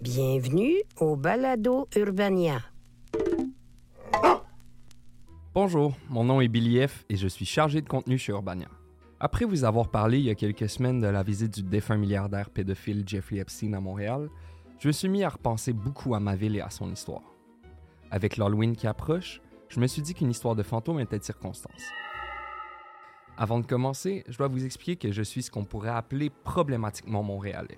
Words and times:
Bienvenue 0.00 0.76
au 0.98 1.14
Balado 1.14 1.86
Urbania. 1.94 2.62
Bonjour, 5.52 5.94
mon 6.08 6.24
nom 6.24 6.40
est 6.40 6.48
Billy 6.48 6.88
F 6.88 7.04
et 7.10 7.16
je 7.16 7.28
suis 7.28 7.44
chargé 7.44 7.82
de 7.82 7.88
contenu 7.88 8.16
chez 8.16 8.32
Urbania. 8.32 8.68
Après 9.20 9.44
vous 9.44 9.64
avoir 9.64 9.90
parlé 9.90 10.18
il 10.18 10.24
y 10.24 10.30
a 10.30 10.34
quelques 10.34 10.70
semaines 10.70 11.00
de 11.00 11.06
la 11.06 11.22
visite 11.22 11.52
du 11.52 11.62
défunt 11.62 11.98
milliardaire 11.98 12.48
pédophile 12.48 13.04
Jeffrey 13.06 13.40
Epstein 13.40 13.74
à 13.74 13.80
Montréal, 13.80 14.30
je 14.78 14.88
me 14.88 14.92
suis 14.92 15.10
mis 15.10 15.22
à 15.22 15.28
repenser 15.28 15.74
beaucoup 15.74 16.14
à 16.14 16.20
ma 16.20 16.34
ville 16.34 16.56
et 16.56 16.62
à 16.62 16.70
son 16.70 16.90
histoire. 16.90 17.34
Avec 18.10 18.38
l'Halloween 18.38 18.74
qui 18.74 18.86
approche, 18.86 19.42
je 19.68 19.80
me 19.80 19.86
suis 19.86 20.00
dit 20.00 20.14
qu'une 20.14 20.30
histoire 20.30 20.56
de 20.56 20.62
fantôme 20.62 21.00
était 21.00 21.18
de 21.18 21.24
circonstance. 21.24 21.82
Avant 23.36 23.60
de 23.60 23.66
commencer, 23.66 24.24
je 24.30 24.38
dois 24.38 24.48
vous 24.48 24.64
expliquer 24.64 24.96
que 24.96 25.12
je 25.12 25.22
suis 25.22 25.42
ce 25.42 25.50
qu'on 25.50 25.66
pourrait 25.66 25.90
appeler 25.90 26.30
problématiquement 26.30 27.22
montréalais. 27.22 27.76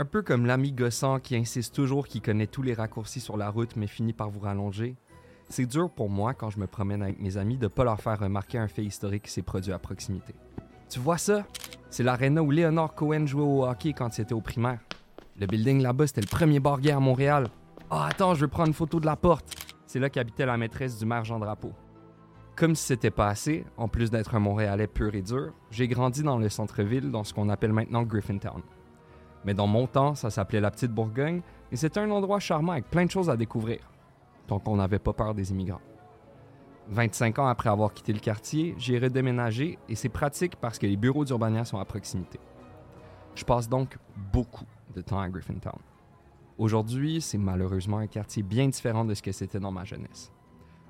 Un 0.00 0.06
peu 0.06 0.22
comme 0.22 0.46
l'ami 0.46 0.72
gossant 0.72 1.20
qui 1.20 1.36
insiste 1.36 1.74
toujours 1.74 2.08
qu'il 2.08 2.22
connaît 2.22 2.46
tous 2.46 2.62
les 2.62 2.72
raccourcis 2.72 3.20
sur 3.20 3.36
la 3.36 3.50
route 3.50 3.76
mais 3.76 3.86
finit 3.86 4.14
par 4.14 4.30
vous 4.30 4.40
rallonger, 4.40 4.96
c'est 5.50 5.66
dur 5.66 5.90
pour 5.90 6.08
moi, 6.08 6.32
quand 6.32 6.48
je 6.48 6.58
me 6.58 6.66
promène 6.66 7.02
avec 7.02 7.20
mes 7.20 7.36
amis, 7.36 7.58
de 7.58 7.64
ne 7.64 7.68
pas 7.68 7.84
leur 7.84 8.00
faire 8.00 8.18
remarquer 8.18 8.56
un 8.56 8.66
fait 8.66 8.82
historique 8.82 9.24
qui 9.24 9.30
s'est 9.30 9.42
produit 9.42 9.74
à 9.74 9.78
proximité. 9.78 10.34
Tu 10.88 11.00
vois 11.00 11.18
ça? 11.18 11.44
C'est 11.90 12.02
l'aréna 12.02 12.42
où 12.42 12.50
Léonard 12.50 12.94
Cohen 12.94 13.26
jouait 13.26 13.44
au 13.44 13.66
hockey 13.66 13.92
quand 13.92 14.16
il 14.16 14.22
était 14.22 14.32
au 14.32 14.40
primaire. 14.40 14.80
Le 15.38 15.46
building 15.46 15.82
là-bas, 15.82 16.06
c'était 16.06 16.22
le 16.22 16.28
premier 16.28 16.60
bar 16.60 16.78
à 16.82 16.98
Montréal. 16.98 17.48
Ah, 17.90 18.06
attends, 18.06 18.32
je 18.32 18.40
veux 18.40 18.48
prendre 18.48 18.68
une 18.68 18.74
photo 18.74 19.00
de 19.00 19.06
la 19.06 19.16
porte. 19.16 19.54
C'est 19.84 19.98
là 19.98 20.08
qu'habitait 20.08 20.46
la 20.46 20.56
maîtresse 20.56 20.98
du 20.98 21.04
maire 21.04 21.26
Jean 21.26 21.38
Drapeau. 21.38 21.74
Comme 22.56 22.74
si 22.74 22.86
c'était 22.86 23.10
pas 23.10 23.28
assez, 23.28 23.66
en 23.76 23.88
plus 23.88 24.10
d'être 24.10 24.34
un 24.34 24.40
Montréalais 24.40 24.86
pur 24.86 25.14
et 25.14 25.20
dur, 25.20 25.52
j'ai 25.70 25.88
grandi 25.88 26.22
dans 26.22 26.38
le 26.38 26.48
centre-ville, 26.48 27.10
dans 27.10 27.22
ce 27.22 27.34
qu'on 27.34 27.50
appelle 27.50 27.74
maintenant 27.74 28.02
Griffintown. 28.02 28.62
Mais 29.44 29.54
dans 29.54 29.66
mon 29.66 29.86
temps, 29.86 30.14
ça 30.14 30.30
s'appelait 30.30 30.60
la 30.60 30.70
Petite 30.70 30.92
Bourgogne, 30.92 31.40
et 31.72 31.76
c'était 31.76 32.00
un 32.00 32.10
endroit 32.10 32.40
charmant 32.40 32.72
avec 32.72 32.90
plein 32.90 33.06
de 33.06 33.10
choses 33.10 33.30
à 33.30 33.36
découvrir 33.36 33.90
donc 34.50 34.66
on 34.68 34.76
n'avait 34.76 34.98
pas 34.98 35.12
peur 35.14 35.34
des 35.34 35.52
immigrants. 35.52 35.80
25 36.88 37.38
ans 37.38 37.46
après 37.46 37.70
avoir 37.70 37.94
quitté 37.94 38.12
le 38.12 38.18
quartier, 38.18 38.74
j'ai 38.76 38.98
redéménagé 38.98 39.78
et 39.88 39.94
c'est 39.94 40.08
pratique 40.08 40.56
parce 40.56 40.78
que 40.78 40.86
les 40.86 40.96
bureaux 40.96 41.24
d'Urbania 41.24 41.64
sont 41.64 41.78
à 41.78 41.84
proximité. 41.84 42.40
Je 43.36 43.44
passe 43.44 43.68
donc 43.68 43.96
beaucoup 44.32 44.66
de 44.94 45.00
temps 45.00 45.20
à 45.20 45.28
Griffintown. 45.28 45.78
Aujourd'hui, 46.58 47.20
c'est 47.20 47.38
malheureusement 47.38 47.98
un 47.98 48.08
quartier 48.08 48.42
bien 48.42 48.66
différent 48.66 49.04
de 49.04 49.14
ce 49.14 49.22
que 49.22 49.30
c'était 49.30 49.60
dans 49.60 49.70
ma 49.70 49.84
jeunesse. 49.84 50.32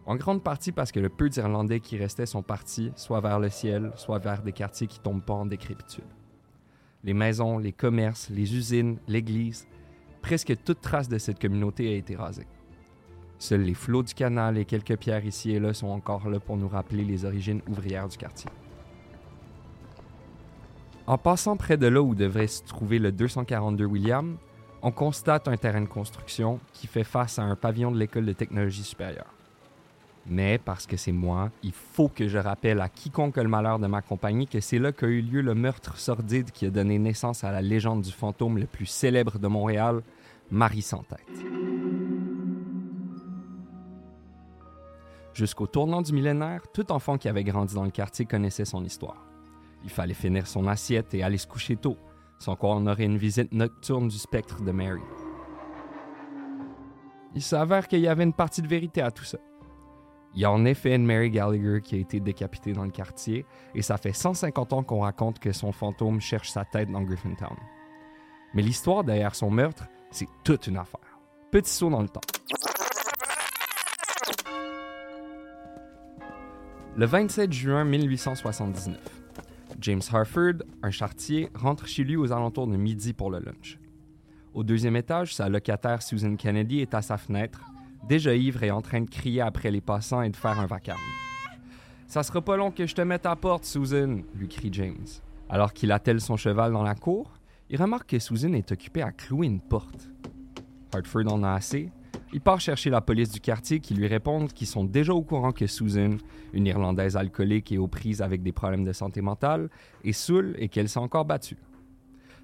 En 0.07 0.17
grande 0.17 0.43
partie 0.43 0.73
parce 0.73 0.91
que 0.91 0.99
le 0.99 1.11
peu 1.11 1.29
d'Irlandais 1.29 1.81
qui 1.81 1.99
restaient 1.99 2.25
sont 2.25 2.43
partis, 2.43 2.91
soit 2.97 3.21
vers 3.21 3.39
le 3.39 3.51
ciel, 3.51 3.93
soit 3.95 4.19
vers 4.19 4.43
des 4.43 4.53
quartiers 4.53 4.87
qui 4.87 5.01
tombent 5.01 5.23
pas 5.23 5.35
en 5.35 5.45
décrépitude. 5.45 6.05
Les 7.05 7.15
maisons, 7.15 7.59
les 7.59 7.73
commerces, 7.73 8.29
les 8.29 8.55
usines, 8.55 8.99
l'église, 9.09 9.67
presque 10.21 10.55
toute 10.65 10.81
trace 10.81 11.09
de 11.09 11.19
cette 11.19 11.41
communauté 11.41 11.89
a 11.89 11.97
été 11.97 12.15
rasée. 12.15 12.47
Seuls 13.39 13.63
les 13.63 13.75
flots 13.75 14.03
du 14.03 14.13
canal 14.13 14.59
et 14.59 14.67
quelques 14.67 14.99
pierres 14.99 15.25
ici 15.25 15.53
et 15.53 15.61
là 15.61 15.73
sont 15.73 15.89
encore 15.89 16.29
là 16.29 16.39
pour 16.39 16.59
nous 16.59 16.69
rappeler 16.69 17.05
les 17.05 17.25
origines 17.25 17.63
ouvrières 17.69 18.09
du 18.09 18.19
quartier. 18.19 18.51
En 21.07 21.17
passant 21.17 21.57
près 21.57 21.79
de 21.79 21.87
là 21.87 22.03
où 22.03 22.15
devrait 22.15 22.47
se 22.47 22.63
trouver 22.63 22.99
le 22.99 23.13
242 23.13 23.85
William, 23.85 24.37
on 24.83 24.93
constate 24.93 25.49
un 25.49 25.57
terrain 25.57 25.81
de 25.81 25.87
construction 25.87 26.61
qui 26.73 26.87
fait 26.87 27.05
face 27.05 27.39
à 27.39 27.43
un 27.43 27.57
pavillon 27.57 27.91
de 27.91 27.99
l'école 27.99 28.27
de 28.27 28.33
technologie 28.33 28.85
supérieure. 28.85 29.33
Mais 30.27 30.59
parce 30.59 30.87
que 30.87 30.97
c'est 30.97 31.13
moi, 31.13 31.51
il 31.63 31.73
faut 31.73 32.09
que 32.09 32.29
je 32.29 32.39
rappelle 32.39 32.81
à 32.81 32.89
quiconque 32.89 33.37
le 33.37 33.49
malheur 33.49 33.79
de 33.79 33.87
m'accompagner 33.87 34.47
que 34.47 34.61
c'est 34.61 34.79
là 34.79 34.93
qu'a 34.93 35.07
eu 35.07 35.23
lieu 35.23 35.41
le 35.41 35.55
meurtre 35.55 35.97
sordide 35.99 36.51
qui 36.51 36.67
a 36.67 36.71
donné 36.71 36.99
naissance 36.99 37.43
à 37.43 37.51
la 37.51 37.63
légende 37.63 38.03
du 38.03 38.13
fantôme 38.13 38.59
le 38.59 38.67
plus 38.67 38.87
célèbre 38.87 39.39
de 39.39 39.49
Montréal, 39.49 40.03
Marie 40.51 40.83
sans 40.83 41.03
tête. 41.03 41.21
Jusqu'au 45.33 45.67
tournant 45.67 46.03
du 46.03 46.13
millénaire, 46.13 46.63
tout 46.75 46.93
enfant 46.93 47.17
qui 47.17 47.29
avait 47.29 47.45
grandi 47.45 47.75
dans 47.75 47.85
le 47.85 47.91
quartier 47.91 48.27
connaissait 48.27 48.65
son 48.65 48.85
histoire. 48.85 49.25
Il 49.85 49.91
fallait 49.91 50.15
finir 50.15 50.47
son 50.47 50.67
assiette 50.67 51.15
et 51.15 51.23
aller 51.23 51.39
se 51.39 51.47
coucher 51.47 51.77
tôt, 51.77 51.97
sans 52.39 52.57
quoi 52.57 52.75
on 52.75 52.87
aurait 52.87 53.05
une 53.05 53.17
visite 53.17 53.53
nocturne 53.53 54.09
du 54.09 54.19
spectre 54.19 54.63
de 54.63 54.71
Mary. 54.71 55.01
Il 57.35 57.43
s'avère 57.43 57.89
qu'il 57.89 58.01
y 58.01 58.09
avait 58.09 58.25
une 58.25 58.33
partie 58.33 58.61
de 58.61 58.69
vérité 58.69 59.01
à 59.01 59.11
tout 59.11 59.25
ça. 59.25 59.39
Il 60.35 60.41
y 60.41 60.45
a 60.45 60.53
en 60.53 60.65
effet 60.65 60.95
une 60.95 61.05
Mary 61.05 61.31
Gallagher 61.31 61.81
qui 61.83 61.97
a 61.97 61.99
été 61.99 62.21
décapitée 62.21 62.73
dans 62.73 62.85
le 62.85 62.91
quartier, 62.91 63.45
et 63.75 63.83
ça 63.83 63.97
fait 63.97 64.13
150 64.13 64.73
ans 64.73 64.83
qu'on 64.83 65.01
raconte 65.01 65.41
que 65.41 65.53
son 65.53 65.73
fantôme 65.73 66.21
cherche 66.21 66.51
sa 66.51 66.65
tête 66.65 66.91
dans 66.91 67.03
Griffintown. 67.03 67.57
Mais 68.55 68.63
l'histoire 68.63 69.03
derrière 69.03 69.35
son 69.35 69.51
meurtre, 69.51 69.87
c'est 70.11 70.29
toute 70.45 70.67
une 70.69 70.77
affaire. 70.77 71.19
Petit 71.51 71.73
saut 71.73 71.91
dans 71.91 72.03
le 72.03 72.09
temps. 72.09 72.21
Le 76.97 77.07
27 77.07 77.53
juin 77.53 77.85
1879, 77.85 78.99
James 79.81 80.03
Harford, 80.13 80.63
un 80.83 80.91
chartier, 80.91 81.49
rentre 81.55 81.87
chez 81.87 82.05
lui 82.05 82.17
aux 82.17 82.33
alentours 82.33 82.67
de 82.67 82.77
midi 82.77 83.13
pour 83.13 83.31
le 83.31 83.39
lunch. 83.39 83.79
Au 84.55 84.63
deuxième 84.65 84.97
étage, 84.97 85.35
sa 85.35 85.49
locataire 85.49 86.03
Susan 86.03 86.37
Kennedy 86.37 86.81
est 86.81 86.95
à 86.95 87.03
sa 87.03 87.17
fenêtre, 87.17 87.63
déjà 88.07 88.35
ivre 88.35 88.63
et 88.63 88.71
en 88.71 88.83
train 88.83 89.01
de 89.01 89.11
crier 89.11 89.41
après 89.41 89.71
les 89.71 89.81
passants 89.81 90.23
et 90.23 90.31
de 90.31 90.37
faire 90.37 90.59
un 90.59 90.67
vacarme. 90.67 91.01
Ça 92.07 92.23
sera 92.23 92.41
pas 92.41 92.57
long 92.57 92.71
que 92.71 92.87
je 92.87 92.95
te 92.95 93.03
mette 93.03 93.27
à 93.27 93.37
porte, 93.37 93.65
Susan, 93.65 94.19
lui 94.35 94.49
crie 94.49 94.71
James. 94.73 95.07
Alors 95.49 95.73
qu'il 95.73 95.93
attelle 95.93 96.21
son 96.21 96.37
cheval 96.37 96.73
dans 96.73 96.83
la 96.83 96.95
cour, 96.95 97.31
il 97.69 97.81
remarque 97.81 98.11
que 98.11 98.19
Susan 98.19 98.53
est 98.53 98.73
occupée 98.73 99.03
à 99.03 99.13
clouer 99.13 99.47
une 99.47 99.61
porte. 99.61 100.11
Hartford 100.93 101.33
en 101.33 101.45
a 101.45 101.53
assez 101.53 101.91
il 102.33 102.41
part 102.41 102.61
chercher 102.61 102.91
la 102.91 103.01
police 103.01 103.31
du 103.31 103.41
quartier 103.41 103.81
qui 103.81 103.95
lui 103.95 104.07
répondent 104.07 104.53
qu'ils 104.53 104.69
sont 104.69 104.85
déjà 104.85 105.13
au 105.13 105.23
courant 105.23 105.51
que 105.51 105.67
Susan, 105.67 106.17
une 106.53 106.67
Irlandaise 106.67 107.17
alcoolique 107.17 107.73
et 107.73 107.79
aux 107.79 107.89
prises 107.89 108.23
avec 108.23 108.43
des 108.43 108.53
problèmes 108.53 108.85
de 108.85 108.93
santé 108.93 109.21
mentale, 109.21 109.69
est 110.05 110.13
saoule 110.13 110.55
et 110.59 110.69
qu'elle 110.69 110.89
s'est 110.89 111.01
encore 111.01 111.25
battue. 111.25 111.57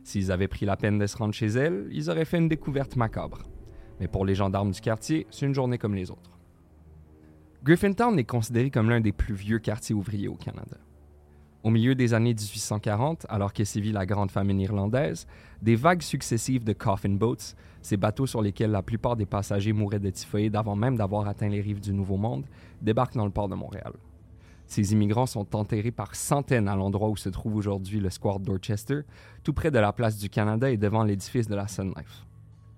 S'ils 0.03 0.33
avaient 0.33 0.49
pris 0.49 0.67
la 0.67 0.77
peine 0.77 0.99
de 0.99 1.07
se 1.07 1.17
rendre 1.17 1.35
chez 1.35 1.47
elle, 1.47 1.89
ils 1.93 2.11
auraient 2.11 2.25
fait 2.25 2.39
une 2.39 2.49
découverte 2.49 2.97
macabre. 2.97 3.43
Mais 4.01 4.09
pour 4.09 4.25
les 4.25 4.35
gendarmes 4.35 4.71
du 4.71 4.81
quartier, 4.81 5.27
c'est 5.31 5.47
une 5.47 5.55
journée 5.55 5.79
comme 5.79 5.95
les 5.95 6.11
autres. 6.11 6.39
Griffintown 7.65 8.19
est 8.19 8.25
considéré 8.25 8.71
comme 8.71 8.91
l'un 8.91 9.01
des 9.01 9.13
plus 9.13 9.35
vieux 9.35 9.59
quartiers 9.59 9.95
ouvriers 9.95 10.29
au 10.29 10.37
Canada. 10.37 10.77
Au 11.65 11.71
milieu 11.71 11.97
des 11.97 12.15
années 12.15 12.33
1840, 12.33 13.27
alors 13.29 13.53
que 13.53 13.65
sévit 13.65 13.91
la 13.91 14.07
grande 14.07 14.31
famine 14.31 14.61
irlandaise, 14.61 15.27
des 15.63 15.75
vagues 15.75 16.03
successives 16.03 16.63
de 16.63 16.73
coffin 16.73 17.09
boats, 17.09 17.57
ces 17.83 17.97
bateaux 17.97 18.27
sur 18.27 18.41
lesquels 18.41 18.71
la 18.71 18.83
plupart 18.83 19.17
des 19.17 19.27
passagers 19.27 19.73
mouraient 19.73 19.99
de 19.99 20.11
typhoïde 20.11 20.55
avant 20.55 20.77
même 20.77 20.97
d'avoir 20.97 21.27
atteint 21.27 21.49
les 21.49 21.61
rives 21.61 21.81
du 21.81 21.93
Nouveau 21.93 22.19
Monde, 22.19 22.45
débarquent 22.83 23.17
dans 23.17 23.25
le 23.25 23.33
port 23.33 23.49
de 23.49 23.57
Montréal. 23.57 23.95
Ces 24.67 24.93
immigrants 24.93 25.27
sont 25.27 25.57
enterrés 25.57 25.91
par 25.91 26.15
centaines 26.15 26.69
à 26.69 26.77
l'endroit 26.77 27.09
où 27.09 27.17
se 27.17 27.31
trouve 27.31 27.57
aujourd'hui 27.57 27.99
le 27.99 28.11
Square 28.11 28.39
Dorchester, 28.39 29.01
tout 29.43 29.53
près 29.53 29.73
de 29.73 29.79
la 29.81 29.93
place 29.93 30.19
du 30.19 30.29
Canada 30.29 30.71
et 30.71 30.77
devant 30.77 31.03
l'édifice 31.03 31.49
de 31.49 31.57
la 31.57 31.67
Sun 31.67 31.93
Life. 31.97 32.27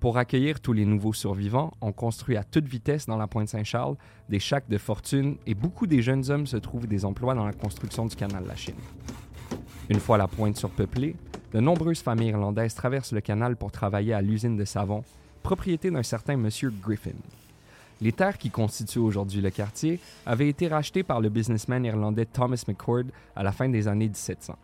Pour 0.01 0.17
accueillir 0.17 0.61
tous 0.61 0.73
les 0.73 0.85
nouveaux 0.85 1.13
survivants, 1.13 1.73
on 1.81 1.91
construit 1.91 2.37
à 2.37 2.45
toute 2.45 2.69
vitesse 2.69 3.07
dans 3.07 3.17
la 3.17 3.27
pointe 3.27 3.49
Saint-Charles 3.49 3.97
des 4.29 4.39
chacs 4.39 4.69
de 4.69 4.79
fortune 4.79 5.37
et 5.45 5.55
beaucoup 5.55 5.89
des 5.89 6.03
jeunes 6.03 6.31
hommes 6.31 6.47
se 6.47 6.57
trouvent 6.57 6.87
des 6.87 7.05
emplois 7.05 7.35
dans 7.35 7.45
la 7.45 7.53
construction 7.53 8.07
du 8.07 8.15
canal 8.15 8.45
de 8.45 8.49
la 8.49 8.55
Chine. 8.55 8.77
Une 9.89 9.99
fois 9.99 10.17
la 10.17 10.29
pointe 10.29 10.57
surpeuplée, 10.57 11.17
de 11.53 11.59
nombreuses 11.59 12.01
familles 12.01 12.29
irlandaises 12.29 12.75
traversent 12.75 13.13
le 13.13 13.21
canal 13.21 13.57
pour 13.57 13.73
travailler 13.73 14.15
à 14.15 14.23
l'usine 14.23 14.57
de 14.57 14.65
savon, 14.65 15.03
propriété 15.43 15.91
d'un 15.91 16.05
certain 16.05 16.37
Monsieur 16.37 16.71
Griffin. 16.71 17.17
Les 18.01 18.13
terres 18.13 18.39
qui 18.39 18.51
constituent 18.51 19.01
aujourd'hui 19.01 19.41
le 19.41 19.51
quartier 19.51 19.99
avaient 20.27 20.49
été 20.49 20.69
rachetées 20.69 21.03
par 21.03 21.21
le 21.21 21.29
businessman 21.29 21.85
irlandais 21.85 22.27
Thomas 22.27 22.63
McCord 22.69 23.07
à 23.35 23.43
la 23.43 23.51
fin 23.51 23.69
des 23.69 23.89
années 23.89 24.07
1700. 24.07 24.55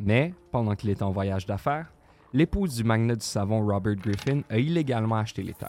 Mais, 0.00 0.34
pendant 0.50 0.74
qu'il 0.74 0.90
était 0.90 1.02
en 1.02 1.12
voyage 1.12 1.46
d'affaires, 1.46 1.90
l'épouse 2.32 2.76
du 2.76 2.84
magnat 2.84 3.16
du 3.16 3.24
savon 3.24 3.66
Robert 3.66 3.96
Griffin 3.96 4.42
a 4.48 4.58
illégalement 4.58 5.16
acheté 5.16 5.42
les 5.42 5.54
terres. 5.54 5.68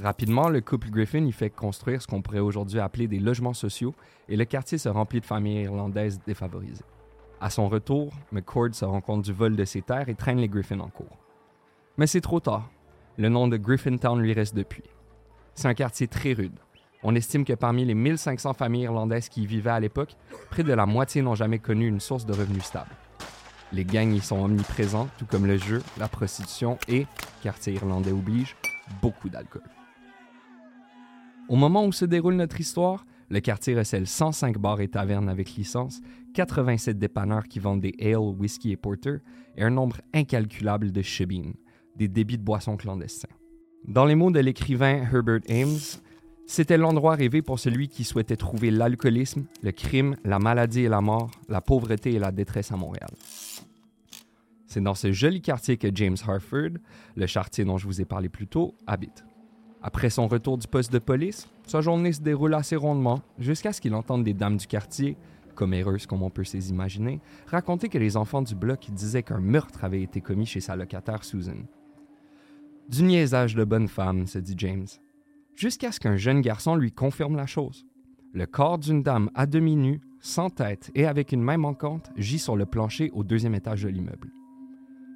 Rapidement, 0.00 0.48
le 0.48 0.60
couple 0.60 0.90
Griffin 0.90 1.24
y 1.26 1.32
fait 1.32 1.50
construire 1.50 2.00
ce 2.00 2.06
qu'on 2.06 2.22
pourrait 2.22 2.38
aujourd'hui 2.38 2.80
appeler 2.80 3.06
des 3.08 3.18
logements 3.18 3.52
sociaux 3.52 3.94
et 4.28 4.36
le 4.36 4.44
quartier 4.44 4.78
se 4.78 4.88
remplit 4.88 5.20
de 5.20 5.26
familles 5.26 5.64
irlandaises 5.64 6.20
défavorisées. 6.26 6.84
À 7.40 7.50
son 7.50 7.68
retour, 7.68 8.12
McCord 8.30 8.74
se 8.74 8.84
rend 8.84 9.00
compte 9.00 9.22
du 9.22 9.32
vol 9.32 9.54
de 9.54 9.64
ses 9.64 9.82
terres 9.82 10.08
et 10.08 10.14
traîne 10.14 10.38
les 10.38 10.48
Griffin 10.48 10.80
en 10.80 10.88
cours. 10.88 11.18
Mais 11.98 12.06
c'est 12.06 12.20
trop 12.20 12.40
tard. 12.40 12.70
Le 13.18 13.28
nom 13.28 13.48
de 13.48 13.58
Griffintown 13.58 14.20
lui 14.20 14.32
reste 14.32 14.54
depuis. 14.54 14.84
C'est 15.54 15.68
un 15.68 15.74
quartier 15.74 16.08
très 16.08 16.32
rude. 16.32 16.58
On 17.02 17.14
estime 17.14 17.44
que 17.44 17.52
parmi 17.52 17.84
les 17.84 17.94
1500 17.94 18.54
familles 18.54 18.84
irlandaises 18.84 19.28
qui 19.28 19.42
y 19.42 19.46
vivaient 19.46 19.70
à 19.70 19.80
l'époque, 19.80 20.16
près 20.50 20.62
de 20.62 20.72
la 20.72 20.86
moitié 20.86 21.20
n'ont 21.20 21.34
jamais 21.34 21.58
connu 21.58 21.86
une 21.86 22.00
source 22.00 22.24
de 22.24 22.32
revenus 22.32 22.64
stable. 22.64 22.90
Les 23.72 23.84
gangs 23.84 24.12
y 24.12 24.20
sont 24.20 24.38
omniprésents, 24.38 25.08
tout 25.16 25.24
comme 25.24 25.46
le 25.46 25.56
jeu, 25.56 25.82
la 25.98 26.08
prostitution 26.08 26.78
et, 26.88 27.06
quartier 27.42 27.72
irlandais 27.72 28.12
oblige, 28.12 28.56
beaucoup 29.00 29.30
d'alcool. 29.30 29.62
Au 31.48 31.56
moment 31.56 31.86
où 31.86 31.92
se 31.92 32.04
déroule 32.04 32.34
notre 32.34 32.60
histoire, 32.60 33.06
le 33.30 33.40
quartier 33.40 33.76
recèle 33.76 34.06
105 34.06 34.58
bars 34.58 34.80
et 34.82 34.88
tavernes 34.88 35.28
avec 35.30 35.54
licence, 35.54 36.02
87 36.34 36.98
dépanneurs 36.98 37.44
qui 37.48 37.60
vendent 37.60 37.80
des 37.80 37.94
ale, 37.98 38.18
whisky 38.18 38.72
et 38.72 38.76
porter, 38.76 39.18
et 39.56 39.62
un 39.62 39.70
nombre 39.70 40.02
incalculable 40.12 40.92
de 40.92 41.00
shebeens, 41.00 41.54
des 41.96 42.08
débits 42.08 42.38
de 42.38 42.44
boissons 42.44 42.76
clandestins. 42.76 43.28
Dans 43.86 44.04
les 44.04 44.14
mots 44.14 44.30
de 44.30 44.40
l'écrivain 44.40 45.02
Herbert 45.10 45.40
Ames, 45.48 45.78
c'était 46.46 46.76
l'endroit 46.76 47.14
rêvé 47.14 47.40
pour 47.40 47.58
celui 47.58 47.88
qui 47.88 48.04
souhaitait 48.04 48.36
trouver 48.36 48.70
l'alcoolisme, 48.70 49.44
le 49.62 49.72
crime, 49.72 50.16
la 50.24 50.38
maladie 50.38 50.82
et 50.82 50.88
la 50.88 51.00
mort, 51.00 51.30
la 51.48 51.62
pauvreté 51.62 52.12
et 52.12 52.18
la 52.18 52.32
détresse 52.32 52.70
à 52.70 52.76
Montréal. 52.76 53.10
C'est 54.72 54.80
dans 54.80 54.94
ce 54.94 55.12
joli 55.12 55.42
quartier 55.42 55.76
que 55.76 55.94
James 55.94 56.16
Harford, 56.26 56.78
le 57.14 57.26
chartier 57.26 57.66
dont 57.66 57.76
je 57.76 57.84
vous 57.84 58.00
ai 58.00 58.06
parlé 58.06 58.30
plus 58.30 58.46
tôt, 58.46 58.74
habite. 58.86 59.22
Après 59.82 60.08
son 60.08 60.28
retour 60.28 60.56
du 60.56 60.66
poste 60.66 60.90
de 60.90 60.98
police, 60.98 61.46
sa 61.66 61.82
journée 61.82 62.10
se 62.10 62.22
déroule 62.22 62.54
assez 62.54 62.74
rondement 62.74 63.20
jusqu'à 63.38 63.74
ce 63.74 63.82
qu'il 63.82 63.94
entende 63.94 64.24
des 64.24 64.32
dames 64.32 64.56
du 64.56 64.66
quartier, 64.66 65.18
comméreuses 65.54 66.06
comme 66.06 66.22
on 66.22 66.30
peut 66.30 66.42
s'imaginer, 66.42 67.20
raconter 67.48 67.90
que 67.90 67.98
les 67.98 68.16
enfants 68.16 68.40
du 68.40 68.54
bloc 68.54 68.88
disaient 68.92 69.22
qu'un 69.22 69.40
meurtre 69.40 69.84
avait 69.84 70.00
été 70.00 70.22
commis 70.22 70.46
chez 70.46 70.60
sa 70.60 70.74
locataire 70.74 71.22
Susan. 71.22 71.66
Du 72.88 73.02
niaisage 73.02 73.54
de 73.54 73.64
bonne 73.64 73.88
femme, 73.88 74.26
se 74.26 74.38
dit 74.38 74.54
James, 74.56 74.88
jusqu'à 75.54 75.92
ce 75.92 76.00
qu'un 76.00 76.16
jeune 76.16 76.40
garçon 76.40 76.76
lui 76.76 76.92
confirme 76.92 77.36
la 77.36 77.44
chose. 77.44 77.84
Le 78.32 78.46
corps 78.46 78.78
d'une 78.78 79.02
dame 79.02 79.28
à 79.34 79.44
demi 79.44 79.76
nue, 79.76 80.00
sans 80.20 80.48
tête 80.48 80.90
et 80.94 81.04
avec 81.04 81.32
une 81.32 81.42
main 81.42 81.58
manquante, 81.58 82.10
gît 82.16 82.38
sur 82.38 82.56
le 82.56 82.64
plancher 82.64 83.10
au 83.12 83.22
deuxième 83.22 83.54
étage 83.54 83.82
de 83.82 83.90
l'immeuble. 83.90 84.30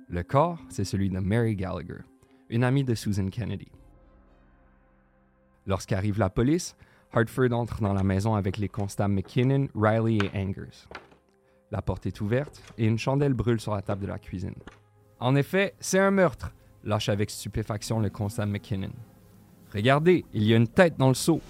Le 0.09 0.23
corps, 0.23 0.59
c'est 0.69 0.85
celui 0.85 1.11
de 1.11 1.19
Mary 1.19 1.57
Gallagher, 1.57 2.03
une 2.49 2.63
amie 2.63 2.85
de 2.85 2.95
Susan 2.95 3.29
Kennedy. 3.29 3.67
Lorsqu'arrive 5.67 6.21
la 6.21 6.31
police, 6.31 6.77
Hartford 7.13 7.53
entre 7.53 7.81
dans 7.81 7.93
la 7.93 8.05
maison 8.05 8.37
avec 8.37 8.57
les 8.59 8.69
constables 8.69 9.15
McKinnon, 9.15 9.67
Riley 9.75 10.19
et 10.25 10.39
Angers. 10.39 10.87
La 11.73 11.83
porte 11.83 12.07
est 12.07 12.21
ouverte 12.21 12.63
et 12.79 12.87
une 12.87 12.99
chandelle 12.99 13.35
brûle 13.35 13.61
sur 13.61 13.75
la 13.75 13.83
table 13.83 14.03
de 14.03 14.07
la 14.07 14.21
cuisine. 14.21 14.55
En 15.19 15.35
effet, 15.35 15.75
c'est 15.81 15.99
un 15.99 16.13
meurtre, 16.13 16.53
lâche 16.85 17.09
avec 17.09 17.29
stupéfaction 17.29 17.99
le 17.99 18.09
constable 18.09 18.53
McKinnon. 18.53 18.93
Regardez, 19.75 20.25
il 20.33 20.45
y 20.45 20.55
a 20.55 20.57
une 20.57 20.69
tête 20.69 20.97
dans 20.97 21.09
le 21.09 21.15
seau. 21.15 21.41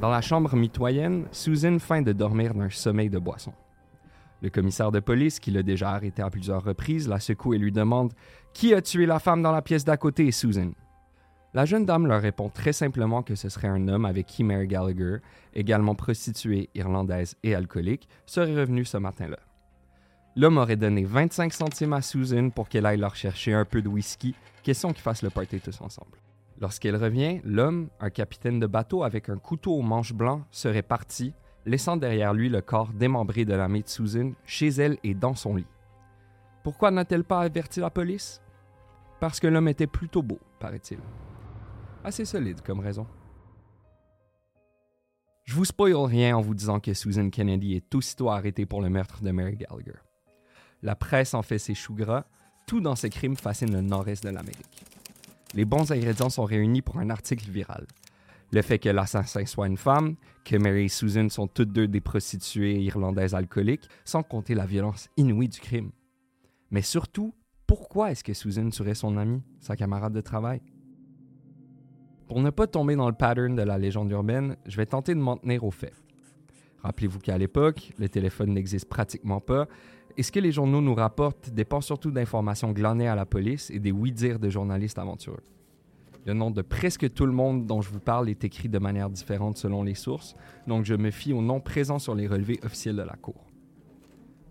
Dans 0.00 0.10
la 0.10 0.20
chambre 0.20 0.54
mitoyenne, 0.54 1.26
Susan 1.32 1.80
feint 1.80 2.02
de 2.02 2.12
dormir 2.12 2.54
d'un 2.54 2.70
sommeil 2.70 3.10
de 3.10 3.18
boisson. 3.18 3.52
Le 4.42 4.50
commissaire 4.50 4.90
de 4.90 4.98
police, 4.98 5.38
qui 5.38 5.52
l'a 5.52 5.62
déjà 5.62 5.90
arrêté 5.90 6.20
à 6.20 6.28
plusieurs 6.28 6.64
reprises, 6.64 7.08
la 7.08 7.20
secoue 7.20 7.54
et 7.54 7.58
lui 7.58 7.70
demande 7.70 8.12
Qui 8.52 8.74
a 8.74 8.82
tué 8.82 9.06
la 9.06 9.20
femme 9.20 9.40
dans 9.40 9.52
la 9.52 9.62
pièce 9.62 9.84
d'à 9.84 9.96
côté, 9.96 10.32
Susan? 10.32 10.72
La 11.54 11.64
jeune 11.64 11.86
dame 11.86 12.08
leur 12.08 12.20
répond 12.20 12.48
très 12.48 12.72
simplement 12.72 13.22
que 13.22 13.36
ce 13.36 13.48
serait 13.48 13.68
un 13.68 13.86
homme 13.86 14.04
avec 14.04 14.26
qui 14.26 14.42
Mary 14.42 14.66
Gallagher, 14.66 15.18
également 15.54 15.94
prostituée, 15.94 16.70
irlandaise 16.74 17.36
et 17.44 17.54
alcoolique, 17.54 18.08
serait 18.26 18.58
revenu 18.58 18.84
ce 18.84 18.96
matin-là. 18.96 19.38
L'homme 20.34 20.56
aurait 20.56 20.76
donné 20.76 21.04
25 21.04 21.52
centimes 21.52 21.92
à 21.92 22.00
Susan 22.00 22.48
pour 22.50 22.68
qu'elle 22.68 22.86
aille 22.86 22.98
leur 22.98 23.14
chercher 23.14 23.52
un 23.52 23.66
peu 23.66 23.80
de 23.80 23.88
whisky, 23.88 24.34
question 24.62 24.92
qu'ils 24.92 25.02
fassent 25.02 25.22
le 25.22 25.30
party 25.30 25.60
tous 25.60 25.80
ensemble. 25.82 26.18
Lorsqu'elle 26.58 26.96
revient, 26.96 27.40
l'homme, 27.44 27.90
un 28.00 28.10
capitaine 28.10 28.58
de 28.58 28.66
bateau 28.66 29.04
avec 29.04 29.28
un 29.28 29.36
couteau 29.36 29.74
au 29.74 29.82
manche 29.82 30.14
blanc, 30.14 30.42
serait 30.50 30.82
parti, 30.82 31.34
laissant 31.66 31.96
derrière 31.96 32.34
lui 32.34 32.48
le 32.48 32.60
corps 32.60 32.92
démembré 32.92 33.44
de 33.44 33.54
l'amie 33.54 33.82
de 33.82 33.88
Susan 33.88 34.32
chez 34.44 34.68
elle 34.68 34.98
et 35.04 35.14
dans 35.14 35.34
son 35.34 35.56
lit. 35.56 35.66
Pourquoi 36.62 36.90
n'a-t-elle 36.90 37.24
pas 37.24 37.40
averti 37.40 37.80
la 37.80 37.90
police? 37.90 38.40
Parce 39.20 39.40
que 39.40 39.46
l'homme 39.46 39.68
était 39.68 39.86
plutôt 39.86 40.22
beau, 40.22 40.38
paraît-il. 40.58 40.98
Assez 42.04 42.24
solide 42.24 42.60
comme 42.62 42.80
raison. 42.80 43.06
Je 45.44 45.54
vous 45.54 45.64
spoil 45.64 45.94
rien 45.94 46.36
en 46.36 46.40
vous 46.40 46.54
disant 46.54 46.80
que 46.80 46.94
Susan 46.94 47.28
Kennedy 47.30 47.74
est 47.74 47.94
aussitôt 47.94 48.30
arrêtée 48.30 48.66
pour 48.66 48.80
le 48.80 48.90
meurtre 48.90 49.22
de 49.22 49.30
Mary 49.30 49.56
Gallagher. 49.56 49.98
La 50.82 50.96
presse 50.96 51.34
en 51.34 51.42
fait 51.42 51.58
ses 51.58 51.74
choux 51.74 51.94
gras, 51.94 52.24
tout 52.66 52.80
dans 52.80 52.96
ces 52.96 53.10
crimes 53.10 53.36
fascine 53.36 53.72
le 53.72 53.80
nord-est 53.80 54.24
de 54.24 54.30
l'Amérique. 54.30 54.84
Les 55.54 55.64
bons 55.64 55.92
ingrédients 55.92 56.30
sont 56.30 56.44
réunis 56.44 56.82
pour 56.82 56.98
un 56.98 57.10
article 57.10 57.50
viral. 57.50 57.86
Le 58.52 58.60
fait 58.60 58.78
que 58.78 58.90
l'assassin 58.90 59.46
soit 59.46 59.66
une 59.66 59.78
femme, 59.78 60.16
que 60.44 60.56
Mary 60.56 60.84
et 60.84 60.88
Susan 60.88 61.28
sont 61.30 61.46
toutes 61.46 61.72
deux 61.72 61.88
des 61.88 62.02
prostituées 62.02 62.82
irlandaises 62.82 63.34
alcooliques, 63.34 63.88
sans 64.04 64.22
compter 64.22 64.54
la 64.54 64.66
violence 64.66 65.08
inouïe 65.16 65.48
du 65.48 65.58
crime. 65.58 65.90
Mais 66.70 66.82
surtout, 66.82 67.34
pourquoi 67.66 68.10
est-ce 68.10 68.22
que 68.22 68.34
Susan 68.34 68.68
tuerait 68.68 68.94
son 68.94 69.16
amie, 69.16 69.42
sa 69.58 69.74
camarade 69.74 70.12
de 70.12 70.20
travail? 70.20 70.60
Pour 72.28 72.40
ne 72.40 72.50
pas 72.50 72.66
tomber 72.66 72.94
dans 72.94 73.08
le 73.08 73.14
pattern 73.14 73.54
de 73.56 73.62
la 73.62 73.78
légende 73.78 74.10
urbaine, 74.10 74.56
je 74.66 74.76
vais 74.76 74.86
tenter 74.86 75.14
de 75.14 75.20
m'en 75.20 75.38
tenir 75.38 75.64
aux 75.64 75.70
faits. 75.70 75.94
Rappelez-vous 76.82 77.20
qu'à 77.20 77.38
l'époque, 77.38 77.92
le 77.98 78.08
téléphone 78.08 78.52
n'existe 78.52 78.88
pratiquement 78.88 79.40
pas, 79.40 79.66
et 80.18 80.22
ce 80.22 80.30
que 80.30 80.40
les 80.40 80.52
journaux 80.52 80.82
nous 80.82 80.94
rapportent 80.94 81.48
dépend 81.50 81.80
surtout 81.80 82.10
d'informations 82.10 82.72
glanées 82.72 83.08
à 83.08 83.14
la 83.14 83.24
police 83.24 83.70
et 83.70 83.78
des 83.78 83.92
oui-dire 83.92 84.38
de 84.38 84.50
journalistes 84.50 84.98
aventureux. 84.98 85.42
Le 86.24 86.34
nom 86.34 86.52
de 86.52 86.62
presque 86.62 87.12
tout 87.12 87.26
le 87.26 87.32
monde 87.32 87.66
dont 87.66 87.82
je 87.82 87.90
vous 87.90 87.98
parle 87.98 88.28
est 88.28 88.44
écrit 88.44 88.68
de 88.68 88.78
manière 88.78 89.10
différente 89.10 89.56
selon 89.56 89.82
les 89.82 89.94
sources, 89.94 90.36
donc 90.68 90.84
je 90.84 90.94
me 90.94 91.10
fie 91.10 91.32
aux 91.32 91.42
noms 91.42 91.60
présents 91.60 91.98
sur 91.98 92.14
les 92.14 92.28
relevés 92.28 92.60
officiels 92.62 92.96
de 92.96 93.02
la 93.02 93.16
Cour. 93.16 93.44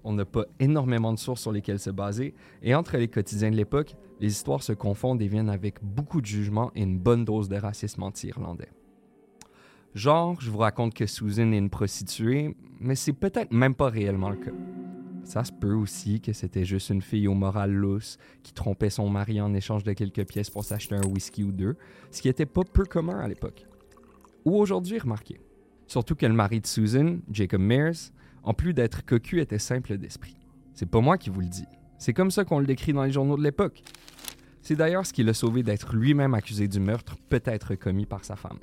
On 0.04 0.13
n'a 0.13 0.25
pas 0.25 0.46
énormément 0.60 1.13
de 1.13 1.20
sources 1.20 1.42
sur 1.42 1.51
lesquelles 1.51 1.80
se 1.80 1.90
baser, 1.90 2.34
et 2.62 2.75
entre 2.75 2.98
les 2.98 3.08
quotidiens 3.08 3.51
de 3.51 3.56
l'époque, 3.56 3.96
les 4.20 4.32
histoires 4.32 4.63
se 4.63 4.74
confondent 4.74 5.22
et 5.22 5.28
viennent 5.28 5.50
avec 5.50 5.82
beaucoup 5.82 6.20
de 6.20 6.25
jugement 6.25 6.72
et 6.75 6.82
une 6.82 7.00
bonne 7.00 7.24
dose 7.24 7.48
de 7.48 7.56
racisme 7.56 8.04
anti-irlandais. 8.04 8.70
Genre, 9.94 10.40
je 10.42 10.50
vous 10.50 10.58
raconte 10.58 10.94
que 10.94 11.06
Susan 11.06 11.51
est 11.51 11.58
une 11.58 11.70
prostituée, 11.70 12.56
mais 12.80 12.96
c'est 12.96 13.13
peut-être 13.13 13.54
même 13.54 13.75
pas 13.75 13.90
réellement 13.90 14.30
le 14.30 14.38
cas. 14.38 14.51
Ça 15.24 15.44
se 15.44 15.51
peut 15.51 15.74
aussi 15.74 16.20
que 16.20 16.34
c'était 16.34 16.66
juste 16.66 16.90
une 16.90 17.01
fille 17.01 17.28
au 17.28 17.34
moral 17.34 17.72
lousse 17.72 18.18
qui 18.44 18.54
trompait 18.54 18.90
son 18.90 19.10
mari 19.10 19.40
en 19.40 19.54
échange 19.54 19.84
de 19.84 19.94
quelques 19.94 20.25
pièces 20.25 20.50
pour 20.50 20.63
s'acheter 20.63 20.96
un 20.96 21.06
whisky 21.06 21.44
ou 21.44 21.51
deux, 21.51 21.78
ce 22.10 22.22
qui 22.22 22.28
était 22.30 22.46
pas 22.46 22.63
peu 22.63 22.86
commun 22.86 23.20
à 23.20 23.28
l'époque. 23.28 23.66
Ou 24.46 24.58
aujourd'hui, 24.58 25.00
remarquez. 25.00 25.40
Surtout 25.88 26.16
que 26.16 26.25
le 26.25 26.34
mari 26.34 26.60
de 26.62 26.68
Susan, 26.68 27.18
Jacob 27.32 27.62
Mears, 27.62 28.12
en 28.44 28.54
plus 28.54 28.74
d'être 28.74 29.06
cocu, 29.06 29.40
était 29.40 29.60
simple 29.60 29.98
d'esprit. 29.98 30.38
C'est 30.74 30.90
pas 30.90 31.01
moi 31.01 31.18
qui 31.18 31.30
vous 31.30 31.42
le 31.42 31.48
dis. 31.48 31.68
C'est 31.98 32.13
comme 32.13 32.32
ça 32.32 32.44
qu'on 32.44 32.60
le 32.60 32.66
décrit 32.66 32.94
dans 32.94 33.04
les 33.04 33.12
journaux 33.12 33.38
de 33.38 33.44
l'époque. 33.44 33.84
C'est 34.62 34.75
d'ailleurs 34.75 35.06
ce 35.06 35.13
qui 35.13 35.24
l'a 35.24 35.34
sauvé 35.34 35.63
d'être 35.63 35.96
lui-même 35.96 36.34
accusé 36.34 36.68
du 36.68 36.80
meurtre 36.80 37.16
peut-être 37.30 37.75
commis 37.75 38.06
par 38.06 38.25
sa 38.25 38.36
femme. 38.36 38.60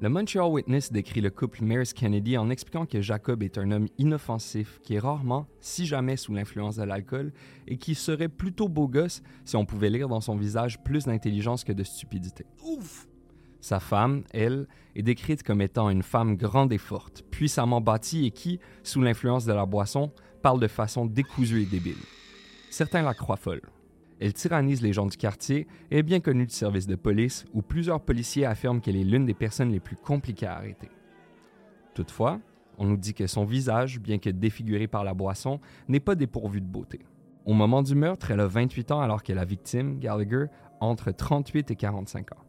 Le 0.00 0.08
Montreal 0.08 0.48
Witness 0.52 0.92
décrit 0.92 1.20
le 1.20 1.30
couple 1.30 1.64
Mears-Kennedy 1.64 2.38
en 2.38 2.50
expliquant 2.50 2.86
que 2.86 3.00
Jacob 3.00 3.42
est 3.42 3.58
un 3.58 3.72
homme 3.72 3.88
inoffensif 3.98 4.78
qui 4.80 4.94
est 4.94 5.00
rarement, 5.00 5.48
si 5.58 5.86
jamais, 5.86 6.16
sous 6.16 6.32
l'influence 6.32 6.76
de 6.76 6.84
l'alcool 6.84 7.32
et 7.66 7.78
qui 7.78 7.96
serait 7.96 8.28
plutôt 8.28 8.68
beau 8.68 8.86
gosse 8.86 9.22
si 9.44 9.56
on 9.56 9.66
pouvait 9.66 9.90
lire 9.90 10.06
dans 10.06 10.20
son 10.20 10.36
visage 10.36 10.80
plus 10.84 11.06
d'intelligence 11.06 11.64
que 11.64 11.72
de 11.72 11.82
stupidité. 11.82 12.46
Ouf! 12.64 13.08
Sa 13.60 13.80
femme, 13.80 14.22
elle, 14.30 14.68
est 14.94 15.02
décrite 15.02 15.42
comme 15.42 15.60
étant 15.60 15.90
une 15.90 16.04
femme 16.04 16.36
grande 16.36 16.72
et 16.72 16.78
forte, 16.78 17.24
puissamment 17.32 17.80
bâtie 17.80 18.24
et 18.24 18.30
qui, 18.30 18.60
sous 18.84 19.02
l'influence 19.02 19.46
de 19.46 19.52
la 19.52 19.66
boisson, 19.66 20.12
parle 20.42 20.60
de 20.60 20.68
façon 20.68 21.06
décousue 21.06 21.62
et 21.62 21.66
débile. 21.66 21.96
Certains 22.70 23.02
la 23.02 23.14
croient 23.14 23.36
folle. 23.36 23.62
Elle 24.20 24.32
tyrannise 24.32 24.82
les 24.82 24.92
gens 24.92 25.06
du 25.06 25.16
quartier 25.16 25.66
et 25.90 25.98
est 25.98 26.02
bien 26.02 26.20
connue 26.20 26.46
du 26.46 26.54
service 26.54 26.86
de 26.86 26.96
police 26.96 27.44
où 27.54 27.62
plusieurs 27.62 28.00
policiers 28.00 28.46
affirment 28.46 28.80
qu'elle 28.80 28.96
est 28.96 29.04
l'une 29.04 29.26
des 29.26 29.34
personnes 29.34 29.70
les 29.70 29.80
plus 29.80 29.96
compliquées 29.96 30.46
à 30.46 30.56
arrêter. 30.56 30.90
Toutefois, 31.94 32.40
On 32.80 32.86
nous 32.86 32.96
dit 32.96 33.12
que 33.12 33.26
son 33.26 33.44
visage, 33.44 33.98
bien 33.98 34.18
que 34.18 34.30
défiguré 34.30 34.86
par 34.86 35.02
la 35.02 35.12
boisson, 35.12 35.58
n'est 35.88 35.98
pas 35.98 36.14
dépourvu 36.14 36.60
de 36.60 36.66
beauté. 36.66 37.00
Au 37.44 37.52
moment 37.52 37.82
du 37.82 37.96
meurtre, 37.96 38.30
elle 38.30 38.38
a 38.38 38.46
28 38.46 38.92
ans 38.92 39.00
alors 39.00 39.24
que 39.24 39.32
la 39.32 39.44
victime, 39.44 39.98
Gallagher, 39.98 40.46
entre 40.80 41.10
38 41.10 41.72
et 41.72 41.74
45 41.74 42.32
ans. 42.32 42.44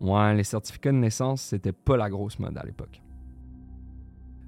Ouais, 0.00 0.34
les 0.34 0.42
certificats 0.42 0.90
de 0.90 0.96
naissance, 0.96 1.42
c'était 1.42 1.72
pas 1.72 1.96
la 1.96 2.10
grosse 2.10 2.40
mode 2.40 2.58
à 2.58 2.64
l'époque. 2.64 3.00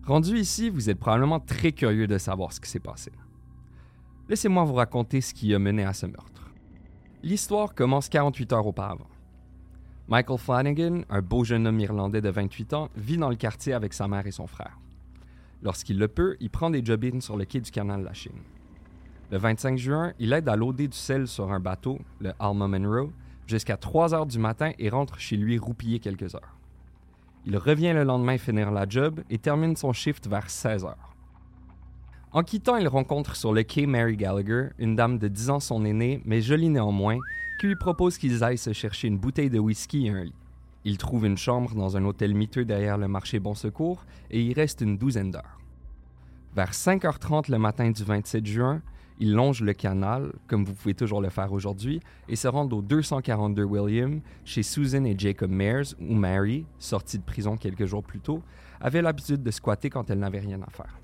Rendu 0.07 0.39
ici, 0.39 0.71
vous 0.71 0.91
êtes 0.91 0.99
probablement 0.99 1.39
très 1.39 1.71
curieux 1.71 2.09
de 2.09 2.19
savoir 2.19 2.53
ce 2.53 2.61
qui 2.61 2.69
s'est 2.69 2.81
passé. 2.81 3.13
Laissez-moi 4.31 4.63
vous 4.63 4.75
raconter 4.75 5.21
ce 5.21 5.35
qui 5.35 5.53
a 5.57 5.59
mené 5.59 5.83
à 5.83 5.93
ce 5.93 6.07
meurtre. 6.07 6.53
L'histoire 7.25 7.75
commence 7.75 8.09
48 8.09 8.53
heures 8.53 8.67
auparavant. 8.69 9.09
Michael 10.07 10.39
Flanagan, 10.39 11.01
un 11.11 11.21
beau 11.21 11.43
jeune 11.43 11.67
homme 11.67 11.81
irlandais 11.81 12.21
de 12.21 12.29
28 12.29 12.75
ans, 12.75 12.91
vit 12.95 13.17
dans 13.17 13.29
le 13.29 13.35
quartier 13.35 13.73
avec 13.73 13.93
sa 13.93 14.07
mère 14.07 14.29
et 14.29 14.31
son 14.31 14.47
frère. 14.47 14.79
Lorsqu'il 15.65 15.99
le 15.99 16.07
peut, 16.07 16.37
il 16.39 16.49
prend 16.49 16.71
des 16.71 16.85
job 16.85 17.05
sur 17.19 17.37
le 17.37 17.45
quai 17.45 17.61
du 17.61 17.73
canal 17.73 18.03
de 18.03 18.05
la 18.05 18.13
Chine. 18.13 18.39
Le 19.33 19.39
25 19.39 19.77
juin, 19.77 20.13
il 20.21 20.33
aide 20.33 20.49
à 20.49 20.55
loader 20.55 20.87
du 20.87 20.97
sel 20.97 21.27
sur 21.27 21.51
un 21.51 21.59
bateau, 21.59 21.99
le 22.21 22.33
Alma 22.39 22.69
Monroe, 22.69 23.11
jusqu'à 23.49 23.77
3 23.77 24.15
heures 24.15 24.27
du 24.27 24.39
matin 24.39 24.71
et 24.79 24.91
rentre 24.91 25.19
chez 25.19 25.37
lui 25.37 25.59
roupillé 25.59 25.99
quelques 25.99 26.37
heures. 26.37 26.57
Il 27.47 27.57
revient 27.57 27.95
le 27.95 28.05
lendemain 28.05 28.39
finir 28.39 28.71
la 28.71 28.89
job 28.89 29.23
et 29.29 29.39
termine 29.39 29.75
son 29.75 29.93
shift 29.93 30.29
vers 30.29 30.49
16 30.49 30.85
heures. 30.85 31.10
En 32.33 32.45
quittant, 32.45 32.77
il 32.77 32.87
rencontre 32.87 33.35
sur 33.35 33.53
le 33.53 33.65
quai 33.65 33.87
Mary 33.87 34.17
Gallagher, 34.17 34.69
une 34.79 34.95
dame 34.95 35.19
de 35.19 35.27
10 35.27 35.51
ans 35.51 35.59
son 35.59 35.85
aînée, 35.85 36.23
mais 36.25 36.41
jolie 36.41 36.69
néanmoins, 36.69 37.19
qui 37.61 37.67
lui 37.67 37.75
propose 37.75 38.19
qu'ils 38.19 38.45
aillent 38.45 38.57
se 38.57 38.73
chercher 38.73 39.09
une 39.09 39.19
bouteille 39.19 39.51
de 39.51 39.59
whisky 39.59 40.07
et 40.07 40.11
un 40.11 40.23
lit. 40.23 40.35
Il 40.85 40.97
trouve 40.97 41.27
une 41.27 41.37
chambre 41.37 41.75
dans 41.75 41.97
un 41.97 42.05
hôtel 42.05 42.35
miteux 42.35 42.65
derrière 42.65 42.99
le 42.99 43.09
marché 43.09 43.41
Bon 43.41 43.57
Secours 43.57 44.07
et 44.31 44.41
y 44.41 44.55
reste 44.55 44.81
une 44.81 44.97
douzaine 44.97 45.33
d'heures. 45.33 45.59
Vers 46.55 46.71
5h30 46.71 47.51
le 47.51 47.59
matin 47.59 47.91
du 47.91 48.05
27 48.05 48.47
juin, 48.47 48.81
il 49.19 49.33
longe 49.33 49.61
le 49.61 49.73
canal, 49.73 50.33
comme 50.47 50.65
vous 50.65 50.73
pouvez 50.73 50.95
toujours 50.95 51.21
le 51.21 51.31
faire 51.31 51.53
aujourd'hui, 51.53 52.01
et 52.29 52.37
se 52.37 52.47
rend 52.47 52.69
au 52.69 52.81
242 52.81 53.65
William, 53.65 54.21
chez 54.45 54.63
Susan 54.63 55.03
et 55.05 55.19
Jacob 55.19 55.51
Mears, 55.51 55.97
où 56.01 56.15
Mary, 56.15 56.65
sortie 56.79 57.19
de 57.19 57.25
prison 57.25 57.57
quelques 57.57 57.87
jours 57.87 58.05
plus 58.05 58.21
tôt, 58.21 58.41
avait 58.81 59.03
l'habitude 59.03 59.43
de 59.43 59.51
squatter 59.51 59.91
quand 59.91 60.11
elle 60.11 60.21
n'avait 60.21 60.39
rien 60.39 60.63
à 60.63 60.71
faire. 60.71 60.97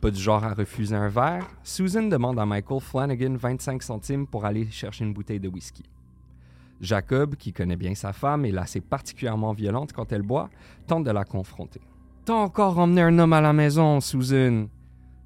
Pas 0.00 0.12
du 0.12 0.20
genre 0.20 0.44
à 0.44 0.54
refuser 0.54 0.94
un 0.94 1.08
verre, 1.08 1.44
Susan 1.64 2.04
demande 2.04 2.38
à 2.38 2.46
Michael 2.46 2.80
Flanagan 2.80 3.34
25 3.34 3.82
centimes 3.82 4.26
pour 4.28 4.44
aller 4.44 4.70
chercher 4.70 5.04
une 5.04 5.12
bouteille 5.12 5.40
de 5.40 5.48
whisky. 5.48 5.82
Jacob, 6.80 7.34
qui 7.34 7.52
connaît 7.52 7.76
bien 7.76 7.96
sa 7.96 8.12
femme 8.12 8.44
et 8.44 8.52
l'assez 8.52 8.80
particulièrement 8.80 9.52
violente 9.52 9.92
quand 9.92 10.12
elle 10.12 10.22
boit, 10.22 10.50
tente 10.86 11.02
de 11.02 11.10
la 11.10 11.24
confronter. 11.24 11.80
T'as 12.24 12.34
encore 12.34 12.78
emmené 12.78 13.02
un 13.02 13.18
homme 13.18 13.32
à 13.32 13.40
la 13.40 13.52
maison, 13.52 14.00
Susan. 14.00 14.66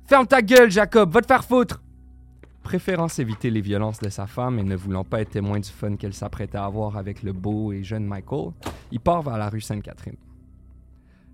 Ferme 0.06 0.26
ta 0.26 0.40
gueule, 0.40 0.70
Jacob, 0.70 1.12
va 1.12 1.20
te 1.20 1.26
faire 1.26 1.44
foutre! 1.44 1.82
Préférant 2.62 3.08
éviter 3.18 3.50
les 3.50 3.60
violences 3.60 3.98
de 3.98 4.08
sa 4.08 4.26
femme 4.26 4.58
et 4.58 4.62
ne 4.62 4.76
voulant 4.76 5.04
pas 5.04 5.20
être 5.20 5.30
témoin 5.30 5.60
du 5.60 5.68
fun 5.68 5.96
qu'elle 5.96 6.14
s'apprêtait 6.14 6.56
à 6.56 6.64
avoir 6.64 6.96
avec 6.96 7.22
le 7.22 7.34
beau 7.34 7.72
et 7.72 7.82
jeune 7.82 8.06
Michael, 8.06 8.52
il 8.90 9.00
part 9.00 9.20
vers 9.20 9.36
la 9.36 9.50
rue 9.50 9.60
Sainte-Catherine. 9.60 10.16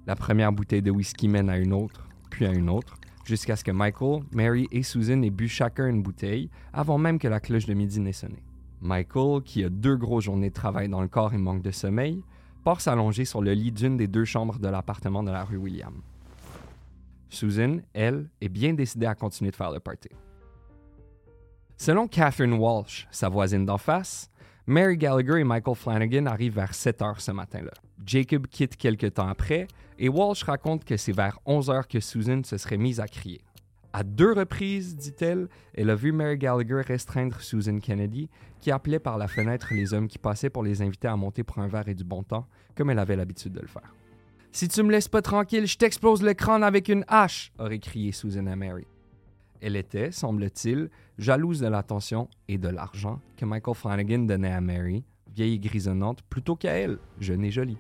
La 0.07 0.17
première 0.17 0.53
bouteille 0.53 0.83
de 0.83 0.91
whisky 0.91 1.29
mène 1.29 1.51
à 1.51 1.59
une 1.59 1.75
autre, 1.75 2.09
puis 2.31 2.47
à 2.47 2.51
une 2.51 2.71
autre, 2.71 2.97
jusqu'à 3.29 3.57
ce 3.57 3.63
que 3.63 3.71
Michael, 3.71 4.23
Mary 4.33 4.67
et 4.73 4.83
Susan 4.83 5.23
aient 5.23 5.31
bu 5.31 5.49
chacun 5.49 5.87
une 5.87 6.03
bouteille 6.03 6.49
avant 6.73 6.97
même 6.97 7.19
que 7.19 7.29
la 7.29 7.41
cloche 7.41 7.67
de 7.67 7.75
midi 7.75 8.01
n'ait 8.01 8.13
sonné. 8.13 8.43
Michael, 8.81 9.43
qui 9.43 9.63
a 9.63 9.69
deux 9.69 9.97
grosses 9.97 10.25
journées 10.25 10.49
de 10.49 10.55
travail 10.55 10.89
dans 10.89 11.03
le 11.03 11.09
corps 11.09 11.35
et 11.35 11.39
manque 11.39 11.63
de 11.63 11.71
sommeil, 11.71 12.23
part 12.65 12.81
s'allonger 12.81 13.27
sur 13.27 13.43
le 13.43 13.53
lit 13.53 13.71
d'une 13.71 13.97
des 13.99 14.07
deux 14.07 14.25
chambres 14.25 14.59
de 14.59 14.69
l'appartement 14.69 15.23
de 15.23 15.31
la 15.31 15.45
rue 15.45 15.59
William. 15.59 16.01
Susan, 17.29 17.79
elle, 17.93 18.31
est 18.41 18.49
bien 18.49 18.73
décidée 18.73 19.07
à 19.07 19.15
continuer 19.15 19.51
de 19.51 19.57
faire 19.57 19.71
le 19.71 19.81
party. 19.81 20.09
Selon 21.77 22.09
Catherine 22.09 22.55
Walsh, 22.55 23.07
sa 23.11 23.29
voisine 23.29 23.67
d'en 23.67 23.79
face, 23.79 24.31
Mary 24.69 24.99
Gallagher 24.99 25.41
et 25.41 25.45
Michael 25.45 25.75
Flanagan 25.75 26.27
arrivent 26.27 26.57
vers 26.57 26.75
7 26.75 27.01
heures 27.01 27.23
ce 27.23 27.33
matin-là. 27.33 27.71
Jacob 28.05 28.47
quitte 28.49 28.77
quelques 28.77 29.15
temps 29.15 29.27
après 29.27 29.67
et 29.99 30.11
Walsh 30.11 30.43
raconte 30.43 30.85
que 30.85 30.99
c'est 30.99 31.13
vers 31.13 31.39
11 31.47 31.71
heures 31.71 31.89
que 31.89 32.01
Susan 32.01 32.43
se 32.45 32.59
serait 32.59 32.77
mise 32.77 33.01
à 33.01 33.09
crier. 33.09 33.41
À 33.95 34.03
deux 34.03 34.35
reprises, 34.35 34.95
dit-elle, 34.95 35.49
elle 35.73 35.89
a 35.89 35.95
vu 35.95 36.13
Mary 36.13 36.37
Gallagher 36.37 36.83
restreindre 36.83 37.41
Susan 37.41 37.79
Kennedy, 37.79 38.29
qui 38.61 38.71
appelait 38.71 38.99
par 38.99 39.17
la 39.17 39.27
fenêtre 39.27 39.69
les 39.71 39.95
hommes 39.95 40.07
qui 40.07 40.19
passaient 40.19 40.51
pour 40.51 40.63
les 40.63 40.83
inviter 40.83 41.09
à 41.09 41.17
monter 41.17 41.45
pour 41.45 41.61
un 41.61 41.69
verre 41.69 41.89
et 41.89 41.95
du 41.95 42.05
bon 42.05 42.23
temps, 42.23 42.47
comme 42.77 42.91
elle 42.91 42.99
avait 42.99 43.17
l'habitude 43.17 43.55
de 43.55 43.61
le 43.61 43.69
faire. 43.69 43.95
Si 44.53 44.69
tu 44.69 44.83
me 44.83 44.93
laisses 44.93 45.09
pas 45.09 45.23
tranquille, 45.23 45.67
je 45.67 45.79
t'explose 45.79 46.23
le 46.23 46.35
crâne 46.35 46.63
avec 46.63 46.91
une 46.91 47.07
hache, 47.09 47.53
aurait 47.59 47.79
crié 47.79 48.13
Susan 48.13 48.47
à 48.47 48.55
Mary. 48.55 48.87
Elle 49.61 49.77
était, 49.77 50.13
semble-t-il, 50.13 50.89
jalouse 51.19 51.61
de 51.61 51.67
l'attention 51.67 52.29
et 52.47 52.59
de 52.59 52.69
l'argent 52.69 53.21
que 53.37 53.45
Michael 53.45 53.75
Flanagan 53.75 54.21
donnait 54.21 54.53
à 54.53 54.61
Mary, 54.61 55.05
vieille 55.35 55.55
et 55.55 55.59
grisonnante, 55.59 56.23
plutôt 56.23 56.57
qu'à 56.57 56.73
elle, 56.73 56.99
jeune 57.21 57.45
et 57.45 57.51
jolie. 57.51 57.79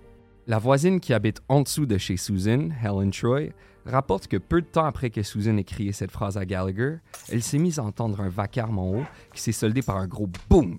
La 0.49 0.59
voisine 0.59 0.99
qui 0.99 1.13
habite 1.13 1.43
en 1.49 1.61
dessous 1.61 1.87
de 1.87 1.99
chez 1.99 2.17
Susan, 2.17 2.71
Helen 2.83 3.11
Troy, 3.11 3.51
rapporte 3.85 4.27
que 4.27 4.39
peu 4.39 4.61
de 4.61 4.67
temps 4.67 4.85
après 4.85 5.11
que 5.11 5.23
Susan 5.23 5.57
ait 5.57 5.65
crié 5.65 5.93
cette 5.93 6.11
phrase 6.11 6.37
à 6.37 6.47
Gallagher, 6.47 6.97
elle 7.31 7.43
s'est 7.43 7.59
mise 7.59 7.79
à 7.79 7.85
entendre 7.85 8.21
un 8.21 8.29
vacarme 8.29 8.79
en 8.79 8.91
haut 8.93 9.07
qui 9.35 9.43
s'est 9.43 9.53
soldé 9.53 9.83
par 9.83 9.97
un 9.97 10.07
gros 10.07 10.29
boum, 10.49 10.79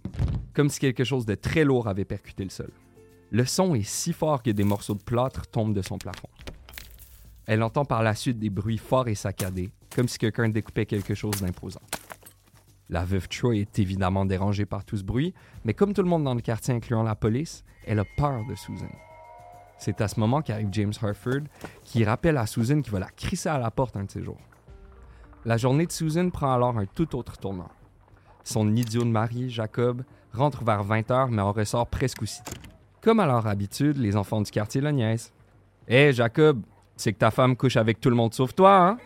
comme 0.54 0.70
si 0.70 0.80
quelque 0.80 1.04
chose 1.04 1.26
de 1.26 1.36
très 1.36 1.64
lourd 1.64 1.88
avait 1.88 2.06
percuté 2.06 2.44
le 2.44 2.50
sol. 2.50 2.72
Le 3.32 3.46
son 3.46 3.76
est 3.76 3.88
si 3.88 4.12
fort 4.12 4.42
que 4.42 4.50
des 4.50 4.64
morceaux 4.64 4.96
de 4.96 5.04
plâtre 5.04 5.48
tombent 5.48 5.76
de 5.76 5.84
son 5.84 5.98
plafond. 5.98 6.30
Elle 7.46 7.64
entend 7.64 7.86
par 7.86 8.04
la 8.04 8.16
suite 8.16 8.40
des 8.40 8.50
bruits 8.50 8.78
forts 8.78 9.08
et 9.08 9.16
saccadés, 9.16 9.70
comme 9.96 10.08
si 10.08 10.18
quelqu'un 10.18 10.50
découpait 10.50 10.86
quelque 10.86 11.14
chose 11.14 11.42
d'imposant. 11.42 11.82
La 12.90 13.06
veuve 13.06 13.28
Troy 13.28 13.58
est 13.58 13.78
évidemment 13.78 14.26
dérangée 14.26 14.66
par 14.66 14.84
tout 14.84 14.98
ce 14.98 15.04
bruit, 15.04 15.34
mais 15.64 15.74
comme 15.74 15.94
tout 15.94 16.02
le 16.02 16.10
monde 16.10 16.24
dans 16.24 16.34
le 16.34 16.42
quartier, 16.42 16.74
incluant 16.74 17.04
la 17.04 17.16
police, 17.16 17.64
elle 17.86 18.00
a 18.00 18.06
peur 18.18 18.44
de 18.50 18.56
Susan. 18.56 18.90
C'est 19.78 20.02
à 20.02 20.08
ce 20.08 20.20
moment 20.20 20.42
qu'arrive 20.42 20.70
James 20.72 20.94
Harford, 21.02 21.44
qui 21.84 22.04
rappelle 22.04 22.38
à 22.38 22.48
Susan 22.48 22.82
qu'il 22.82 22.92
va 22.92 23.00
la 23.00 23.10
crisser 23.10 23.50
à 23.50 23.60
la 23.60 23.72
porte 23.72 23.96
un 23.96 24.06
de 24.06 24.12
ces 24.12 24.24
jours. 24.24 24.42
La 25.46 25.56
journée 25.56 25.86
de 25.86 25.92
Susan 25.92 26.30
prend 26.30 26.54
alors 26.54 26.78
un 26.78 26.86
tout 26.86 27.16
autre 27.16 27.38
tournant. 27.38 27.70
Son 28.44 28.76
idiot 28.76 29.04
de 29.04 29.10
mari, 29.10 29.50
Jacob, 29.50 30.04
rentre 30.34 30.64
vers 30.64 30.84
20 30.84 31.10
h 31.10 31.30
mais 31.30 31.42
en 31.42 31.52
ressort 31.52 31.88
presque 31.88 32.24
aussitôt. 32.24 32.52
Comme 33.02 33.20
à 33.20 33.26
leur 33.26 33.48
habitude, 33.48 33.98
les 33.98 34.16
enfants 34.16 34.42
du 34.42 34.52
quartier 34.52 34.82
le 34.82 34.92
niaisent. 34.92 35.32
Hé, 35.88 36.12
Jacob, 36.12 36.62
c'est 36.98 37.14
que 37.14 37.20
ta 37.20 37.32
femme 37.32 37.56
couche 37.56 37.78
avec 37.78 38.02
tout 38.02 38.10
le 38.10 38.16
monde 38.16 38.34
sauf 38.34 38.54
toi, 38.54 38.78
hein? 38.78 38.98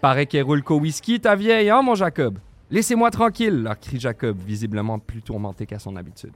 Paraît 0.00 0.26
qu'elle 0.26 0.44
roule 0.44 0.62
qu'au 0.62 0.78
whisky, 0.78 1.20
ta 1.20 1.34
vieille, 1.34 1.70
hein, 1.70 1.82
mon 1.82 1.94
Jacob? 1.94 2.38
Laissez-moi 2.70 3.10
tranquille, 3.10 3.62
leur 3.62 3.78
crie 3.78 3.98
Jacob, 3.98 4.36
visiblement 4.38 4.98
plus 4.98 5.22
tourmenté 5.22 5.66
qu'à 5.66 5.78
son 5.78 5.96
habitude. 5.96 6.34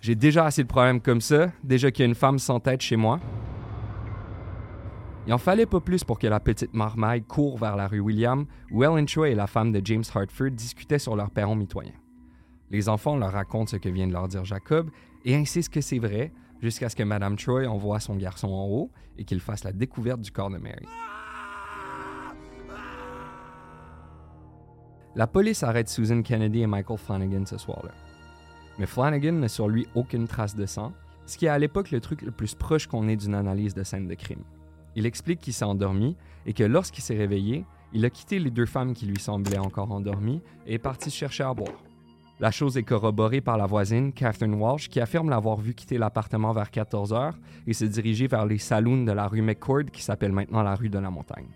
J'ai 0.00 0.14
déjà 0.14 0.44
assez 0.44 0.62
de 0.62 0.68
problèmes 0.68 1.00
comme 1.00 1.20
ça, 1.20 1.50
déjà 1.62 1.90
qu'il 1.90 2.02
y 2.02 2.06
a 2.06 2.08
une 2.08 2.14
femme 2.14 2.38
sans 2.38 2.60
tête 2.60 2.82
chez 2.82 2.96
moi. 2.96 3.20
Il 5.26 5.32
en 5.32 5.38
fallait 5.38 5.64
pas 5.64 5.80
plus 5.80 6.04
pour 6.04 6.18
que 6.18 6.26
la 6.26 6.40
petite 6.40 6.74
marmaille 6.74 7.22
court 7.22 7.56
vers 7.56 7.76
la 7.76 7.88
rue 7.88 8.00
William, 8.00 8.44
où 8.70 8.84
Ellen 8.84 9.06
Troy 9.06 9.30
et 9.30 9.34
la 9.34 9.46
femme 9.46 9.72
de 9.72 9.80
James 9.82 10.04
Hartford 10.14 10.50
discutaient 10.50 10.98
sur 10.98 11.16
leur 11.16 11.30
perron 11.30 11.56
mitoyen. 11.56 11.94
Les 12.70 12.90
enfants 12.90 13.16
leur 13.16 13.32
racontent 13.32 13.70
ce 13.70 13.76
que 13.76 13.88
vient 13.88 14.06
de 14.06 14.12
leur 14.12 14.28
dire 14.28 14.44
Jacob 14.44 14.90
et 15.24 15.34
insistent 15.34 15.72
que 15.72 15.80
c'est 15.80 15.98
vrai, 15.98 16.32
jusqu'à 16.60 16.90
ce 16.90 16.96
que 16.96 17.02
Madame 17.02 17.36
Troy 17.36 17.66
envoie 17.66 18.00
son 18.00 18.16
garçon 18.16 18.48
en 18.48 18.66
haut 18.66 18.90
et 19.16 19.24
qu'il 19.24 19.40
fasse 19.40 19.64
la 19.64 19.72
découverte 19.72 20.20
du 20.20 20.30
corps 20.30 20.50
de 20.50 20.58
Mary. 20.58 20.84
La 25.16 25.28
police 25.28 25.62
arrête 25.62 25.88
Susan 25.88 26.22
Kennedy 26.22 26.62
et 26.62 26.66
Michael 26.66 26.98
Flanagan 26.98 27.46
ce 27.46 27.56
soir-là. 27.56 27.92
Mais 28.78 28.86
Flanagan 28.86 29.32
n'a 29.32 29.48
sur 29.48 29.68
lui 29.68 29.86
aucune 29.94 30.26
trace 30.26 30.56
de 30.56 30.66
sang, 30.66 30.92
ce 31.26 31.38
qui 31.38 31.46
est 31.46 31.50
à 31.50 31.58
l'époque 31.58 31.92
le 31.92 32.00
truc 32.00 32.22
le 32.22 32.32
plus 32.32 32.56
proche 32.56 32.88
qu'on 32.88 33.06
ait 33.06 33.16
d'une 33.16 33.36
analyse 33.36 33.74
de 33.74 33.84
scène 33.84 34.08
de 34.08 34.14
crime. 34.14 34.42
Il 34.96 35.06
explique 35.06 35.40
qu'il 35.40 35.52
s'est 35.52 35.64
endormi 35.64 36.16
et 36.46 36.52
que 36.52 36.64
lorsqu'il 36.64 37.04
s'est 37.04 37.16
réveillé, 37.16 37.64
il 37.92 38.04
a 38.04 38.10
quitté 38.10 38.40
les 38.40 38.50
deux 38.50 38.66
femmes 38.66 38.92
qui 38.92 39.06
lui 39.06 39.20
semblaient 39.20 39.58
encore 39.58 39.92
endormies 39.92 40.42
et 40.66 40.74
est 40.74 40.78
parti 40.78 41.10
chercher 41.10 41.44
à 41.44 41.54
boire. 41.54 41.84
La 42.40 42.50
chose 42.50 42.76
est 42.76 42.82
corroborée 42.82 43.40
par 43.40 43.56
la 43.56 43.66
voisine, 43.66 44.12
Catherine 44.12 44.54
Walsh, 44.54 44.88
qui 44.88 44.98
affirme 44.98 45.30
l'avoir 45.30 45.58
vu 45.58 45.74
quitter 45.74 45.98
l'appartement 45.98 46.52
vers 46.52 46.72
14 46.72 47.12
heures 47.12 47.38
et 47.68 47.72
se 47.72 47.84
diriger 47.84 48.26
vers 48.26 48.46
les 48.46 48.58
saloons 48.58 49.04
de 49.04 49.12
la 49.12 49.28
rue 49.28 49.42
McCord, 49.42 49.84
qui 49.92 50.02
s'appelle 50.02 50.32
maintenant 50.32 50.64
la 50.64 50.74
rue 50.74 50.88
de 50.88 50.98
la 50.98 51.10
Montagne. 51.10 51.46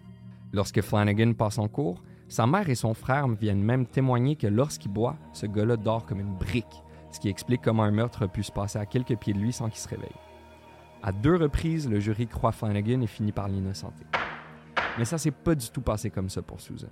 Lorsque 0.52 0.80
Flanagan 0.80 1.32
passe 1.32 1.58
en 1.58 1.66
cours, 1.66 2.00
sa 2.28 2.46
mère 2.46 2.68
et 2.68 2.74
son 2.74 2.94
frère 2.94 3.26
viennent 3.28 3.62
même 3.62 3.86
témoigner 3.86 4.36
que 4.36 4.46
lorsqu'il 4.46 4.92
boit, 4.92 5.16
ce 5.32 5.46
gars-là 5.46 5.76
dort 5.76 6.06
comme 6.06 6.20
une 6.20 6.36
brique 6.36 6.82
ce 7.10 7.20
qui 7.20 7.28
explique 7.28 7.62
comment 7.62 7.84
un 7.84 7.90
meurtre 7.90 8.24
a 8.24 8.28
pu 8.28 8.42
se 8.42 8.52
passer 8.52 8.78
à 8.78 8.86
quelques 8.86 9.16
pieds 9.16 9.32
de 9.32 9.38
lui 9.38 9.52
sans 9.52 9.68
qu'il 9.68 9.80
se 9.80 9.88
réveille. 9.88 10.08
À 11.02 11.12
deux 11.12 11.36
reprises, 11.36 11.88
le 11.88 12.00
jury 12.00 12.26
croit 12.26 12.52
Flanagan 12.52 13.00
et 13.00 13.06
finit 13.06 13.32
par 13.32 13.48
l'innocenter. 13.48 14.04
Mais 14.98 15.04
ça 15.04 15.18
s'est 15.18 15.30
pas 15.30 15.54
du 15.54 15.70
tout 15.70 15.80
passé 15.80 16.10
comme 16.10 16.28
ça 16.28 16.42
pour 16.42 16.60
Susan. 16.60 16.88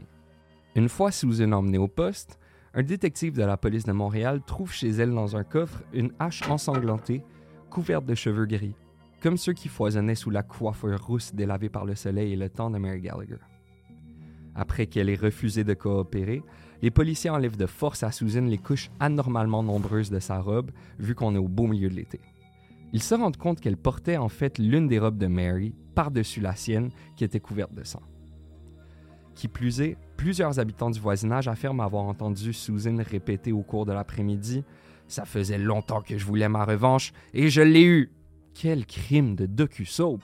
Une 0.74 0.88
fois 0.88 1.10
Susan 1.10 1.52
emmenée 1.52 1.78
au 1.78 1.88
poste, 1.88 2.38
un 2.74 2.82
détective 2.82 3.34
de 3.34 3.42
la 3.42 3.56
police 3.56 3.84
de 3.84 3.92
Montréal 3.92 4.42
trouve 4.46 4.72
chez 4.72 4.90
elle 4.90 5.14
dans 5.14 5.36
un 5.36 5.44
coffre 5.44 5.82
une 5.92 6.12
hache 6.18 6.48
ensanglantée, 6.48 7.24
couverte 7.70 8.04
de 8.04 8.14
cheveux 8.14 8.46
gris. 8.46 8.76
comme 9.22 9.38
ceux 9.38 9.54
qui 9.54 9.68
foisonnaient 9.68 10.14
sous 10.14 10.30
la 10.30 10.42
coiffure 10.42 11.02
rousse 11.04 11.34
délavée 11.34 11.70
par 11.70 11.84
le 11.84 11.94
soleil 11.94 12.34
et 12.34 12.36
le 12.36 12.50
temps 12.50 12.70
de 12.70 12.78
Mary 12.78 13.00
Gallagher. 13.00 13.38
Après 14.56 14.86
qu'elle 14.86 15.10
ait 15.10 15.16
refusé 15.16 15.64
de 15.64 15.74
coopérer, 15.74 16.42
les 16.82 16.90
policiers 16.90 17.30
enlèvent 17.30 17.58
de 17.58 17.66
force 17.66 18.02
à 18.02 18.10
Susan 18.10 18.42
les 18.42 18.58
couches 18.58 18.90
anormalement 19.00 19.62
nombreuses 19.62 20.10
de 20.10 20.18
sa 20.18 20.40
robe, 20.40 20.70
vu 20.98 21.14
qu'on 21.14 21.34
est 21.34 21.38
au 21.38 21.48
beau 21.48 21.66
milieu 21.66 21.90
de 21.90 21.94
l'été. 21.94 22.20
Ils 22.92 23.02
se 23.02 23.14
rendent 23.14 23.36
compte 23.36 23.60
qu'elle 23.60 23.76
portait 23.76 24.16
en 24.16 24.28
fait 24.28 24.58
l'une 24.58 24.88
des 24.88 24.98
robes 24.98 25.18
de 25.18 25.26
Mary 25.26 25.74
par-dessus 25.94 26.40
la 26.40 26.56
sienne 26.56 26.90
qui 27.16 27.24
était 27.24 27.40
couverte 27.40 27.74
de 27.74 27.84
sang. 27.84 28.02
Qui 29.34 29.48
plus 29.48 29.82
est, 29.82 29.98
plusieurs 30.16 30.58
habitants 30.58 30.90
du 30.90 30.98
voisinage 30.98 31.48
affirment 31.48 31.80
avoir 31.80 32.04
entendu 32.04 32.54
Susan 32.54 32.96
répéter 32.98 33.52
au 33.52 33.62
cours 33.62 33.84
de 33.84 33.92
l'après-midi 33.92 34.64
Ça 35.08 35.26
faisait 35.26 35.58
longtemps 35.58 36.00
que 36.00 36.16
je 36.16 36.24
voulais 36.24 36.48
ma 36.48 36.64
revanche 36.64 37.12
et 37.34 37.50
je 37.50 37.60
l'ai 37.60 37.84
eue. 37.84 38.12
Quel 38.54 38.86
crime 38.86 39.34
de 39.34 39.44
docu-soap! 39.44 40.22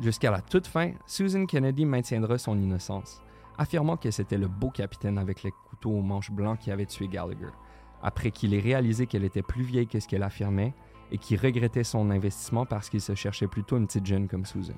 Jusqu'à 0.00 0.32
la 0.32 0.40
toute 0.40 0.66
fin, 0.66 0.92
Susan 1.06 1.46
Kennedy 1.46 1.84
maintiendra 1.84 2.36
son 2.36 2.58
innocence, 2.58 3.22
affirmant 3.58 3.96
que 3.96 4.10
c'était 4.10 4.38
le 4.38 4.48
beau 4.48 4.70
capitaine 4.70 5.18
avec 5.18 5.44
les 5.44 5.52
couteaux 5.52 5.92
aux 5.92 6.02
manches 6.02 6.32
blancs 6.32 6.58
qui 6.58 6.72
avait 6.72 6.86
tué 6.86 7.06
Gallagher, 7.06 7.52
après 8.02 8.32
qu'il 8.32 8.54
ait 8.54 8.60
réalisé 8.60 9.06
qu'elle 9.06 9.24
était 9.24 9.42
plus 9.42 9.62
vieille 9.62 9.86
que 9.86 10.00
ce 10.00 10.08
qu'elle 10.08 10.24
affirmait 10.24 10.74
et 11.12 11.18
qu'il 11.18 11.40
regrettait 11.40 11.84
son 11.84 12.10
investissement 12.10 12.66
parce 12.66 12.90
qu'il 12.90 13.00
se 13.00 13.14
cherchait 13.14 13.46
plutôt 13.46 13.76
une 13.76 13.86
petite 13.86 14.06
jeune 14.06 14.26
comme 14.26 14.44
Susan. 14.44 14.74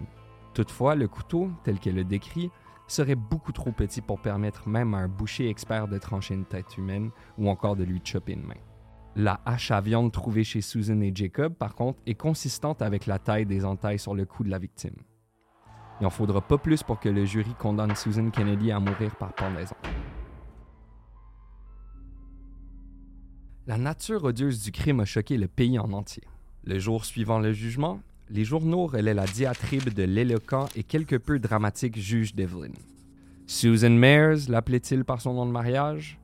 Toutefois, 0.52 0.94
le 0.94 1.08
couteau, 1.08 1.50
tel 1.64 1.78
qu'elle 1.78 1.94
le 1.94 2.04
décrit, 2.04 2.50
serait 2.86 3.14
beaucoup 3.14 3.52
trop 3.52 3.72
petit 3.72 4.02
pour 4.02 4.20
permettre 4.20 4.68
même 4.68 4.94
à 4.94 4.98
un 4.98 5.08
boucher 5.08 5.48
expert 5.48 5.88
de 5.88 5.98
trancher 5.98 6.34
une 6.34 6.44
tête 6.44 6.76
humaine 6.76 7.10
ou 7.38 7.48
encore 7.48 7.74
de 7.74 7.84
lui 7.84 8.00
chopper 8.04 8.34
une 8.34 8.46
main. 8.46 8.54
La 9.18 9.40
hache 9.46 9.70
à 9.70 9.80
viande 9.80 10.12
trouvée 10.12 10.44
chez 10.44 10.60
Susan 10.60 11.00
et 11.00 11.10
Jacob, 11.14 11.54
par 11.54 11.74
contre, 11.74 11.98
est 12.04 12.14
consistante 12.14 12.82
avec 12.82 13.06
la 13.06 13.18
taille 13.18 13.46
des 13.46 13.64
entailles 13.64 13.98
sur 13.98 14.14
le 14.14 14.26
cou 14.26 14.44
de 14.44 14.50
la 14.50 14.58
victime. 14.58 14.96
Il 15.98 16.02
n'en 16.02 16.10
faudra 16.10 16.42
pas 16.42 16.58
plus 16.58 16.82
pour 16.82 17.00
que 17.00 17.08
le 17.08 17.24
jury 17.24 17.54
condamne 17.58 17.96
Susan 17.96 18.28
Kennedy 18.28 18.70
à 18.70 18.78
mourir 18.78 19.16
par 19.16 19.34
pendaison. 19.34 19.74
La 23.66 23.78
nature 23.78 24.22
odieuse 24.22 24.62
du 24.62 24.70
crime 24.70 25.00
a 25.00 25.06
choqué 25.06 25.38
le 25.38 25.48
pays 25.48 25.78
en 25.78 25.92
entier. 25.94 26.24
Le 26.64 26.78
jour 26.78 27.06
suivant 27.06 27.38
le 27.38 27.54
jugement, 27.54 28.00
les 28.28 28.44
journaux 28.44 28.86
relaient 28.86 29.14
la 29.14 29.24
diatribe 29.24 29.94
de 29.94 30.02
l'éloquent 30.02 30.66
et 30.76 30.82
quelque 30.82 31.16
peu 31.16 31.38
dramatique 31.38 31.98
juge 31.98 32.34
Devlin. 32.34 32.74
Susan 33.46 33.88
Mayers 33.88 34.50
l'appelait-il 34.50 35.06
par 35.06 35.22
son 35.22 35.32
nom 35.32 35.46
de 35.46 35.52
mariage? 35.52 36.18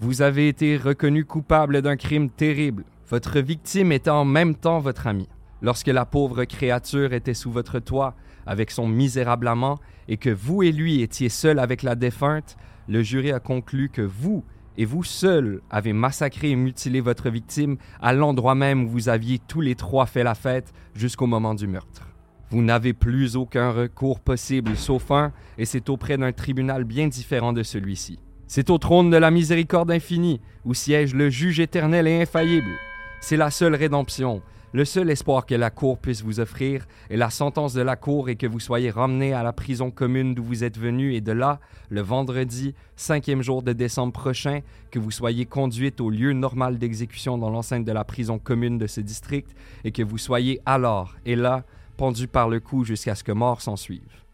Vous 0.00 0.22
avez 0.22 0.48
été 0.48 0.76
reconnu 0.76 1.24
coupable 1.24 1.80
d'un 1.80 1.96
crime 1.96 2.28
terrible. 2.28 2.84
Votre 3.08 3.38
victime 3.38 3.92
était 3.92 4.10
en 4.10 4.24
même 4.24 4.56
temps 4.56 4.80
votre 4.80 5.06
ami. 5.06 5.28
Lorsque 5.62 5.86
la 5.86 6.04
pauvre 6.04 6.44
créature 6.44 7.12
était 7.12 7.32
sous 7.32 7.52
votre 7.52 7.78
toit 7.78 8.14
avec 8.44 8.72
son 8.72 8.88
misérable 8.88 9.46
amant 9.46 9.78
et 10.08 10.16
que 10.16 10.30
vous 10.30 10.64
et 10.64 10.72
lui 10.72 11.00
étiez 11.00 11.28
seuls 11.28 11.60
avec 11.60 11.82
la 11.82 11.94
défunte, 11.94 12.56
le 12.88 13.02
jury 13.02 13.30
a 13.30 13.38
conclu 13.38 13.88
que 13.88 14.02
vous 14.02 14.44
et 14.76 14.84
vous 14.84 15.04
seul 15.04 15.62
avez 15.70 15.92
massacré 15.92 16.50
et 16.50 16.56
mutilé 16.56 17.00
votre 17.00 17.30
victime 17.30 17.76
à 18.00 18.12
l'endroit 18.12 18.56
même 18.56 18.84
où 18.84 18.88
vous 18.88 19.08
aviez 19.08 19.38
tous 19.38 19.60
les 19.60 19.76
trois 19.76 20.06
fait 20.06 20.24
la 20.24 20.34
fête 20.34 20.72
jusqu'au 20.94 21.28
moment 21.28 21.54
du 21.54 21.68
meurtre. 21.68 22.08
Vous 22.50 22.62
n'avez 22.62 22.92
plus 22.92 23.36
aucun 23.36 23.70
recours 23.70 24.20
possible 24.20 24.76
sauf 24.76 25.12
un, 25.12 25.32
et 25.56 25.64
c'est 25.64 25.88
auprès 25.88 26.18
d'un 26.18 26.32
tribunal 26.32 26.84
bien 26.84 27.06
différent 27.06 27.52
de 27.52 27.62
celui-ci. 27.62 28.18
C'est 28.46 28.70
au 28.70 28.78
trône 28.78 29.10
de 29.10 29.16
la 29.16 29.30
miséricorde 29.30 29.90
infinie, 29.90 30.40
où 30.64 30.74
siège 30.74 31.14
le 31.14 31.30
juge 31.30 31.60
éternel 31.60 32.06
et 32.06 32.22
infaillible. 32.22 32.78
C'est 33.20 33.36
la 33.36 33.50
seule 33.50 33.74
rédemption, 33.74 34.42
le 34.74 34.84
seul 34.84 35.08
espoir 35.08 35.46
que 35.46 35.54
la 35.54 35.70
Cour 35.70 35.98
puisse 35.98 36.22
vous 36.22 36.40
offrir 36.40 36.84
est 37.08 37.16
la 37.16 37.30
sentence 37.30 37.74
de 37.74 37.80
la 37.80 37.94
Cour 37.94 38.28
et 38.28 38.34
que 38.34 38.48
vous 38.48 38.58
soyez 38.58 38.90
ramené 38.90 39.32
à 39.32 39.44
la 39.44 39.52
prison 39.52 39.92
commune 39.92 40.34
d'où 40.34 40.42
vous 40.42 40.64
êtes 40.64 40.76
venu 40.76 41.14
et 41.14 41.20
de 41.20 41.30
là, 41.30 41.60
le 41.90 42.00
vendredi, 42.00 42.74
cinquième 42.96 43.40
jour 43.40 43.62
de 43.62 43.72
décembre 43.72 44.12
prochain, 44.12 44.62
que 44.90 44.98
vous 44.98 45.12
soyez 45.12 45.46
conduite 45.46 46.00
au 46.00 46.10
lieu 46.10 46.32
normal 46.32 46.76
d'exécution 46.76 47.38
dans 47.38 47.50
l'enceinte 47.50 47.84
de 47.84 47.92
la 47.92 48.02
prison 48.02 48.40
commune 48.40 48.76
de 48.76 48.88
ce 48.88 49.00
district 49.00 49.54
et 49.84 49.92
que 49.92 50.02
vous 50.02 50.18
soyez 50.18 50.60
alors 50.66 51.14
et 51.24 51.36
là 51.36 51.62
pendu 51.96 52.26
par 52.26 52.48
le 52.48 52.58
cou 52.58 52.82
jusqu'à 52.82 53.14
ce 53.14 53.22
que 53.22 53.30
mort 53.30 53.60
s'en 53.60 53.76
suive. 53.76 54.24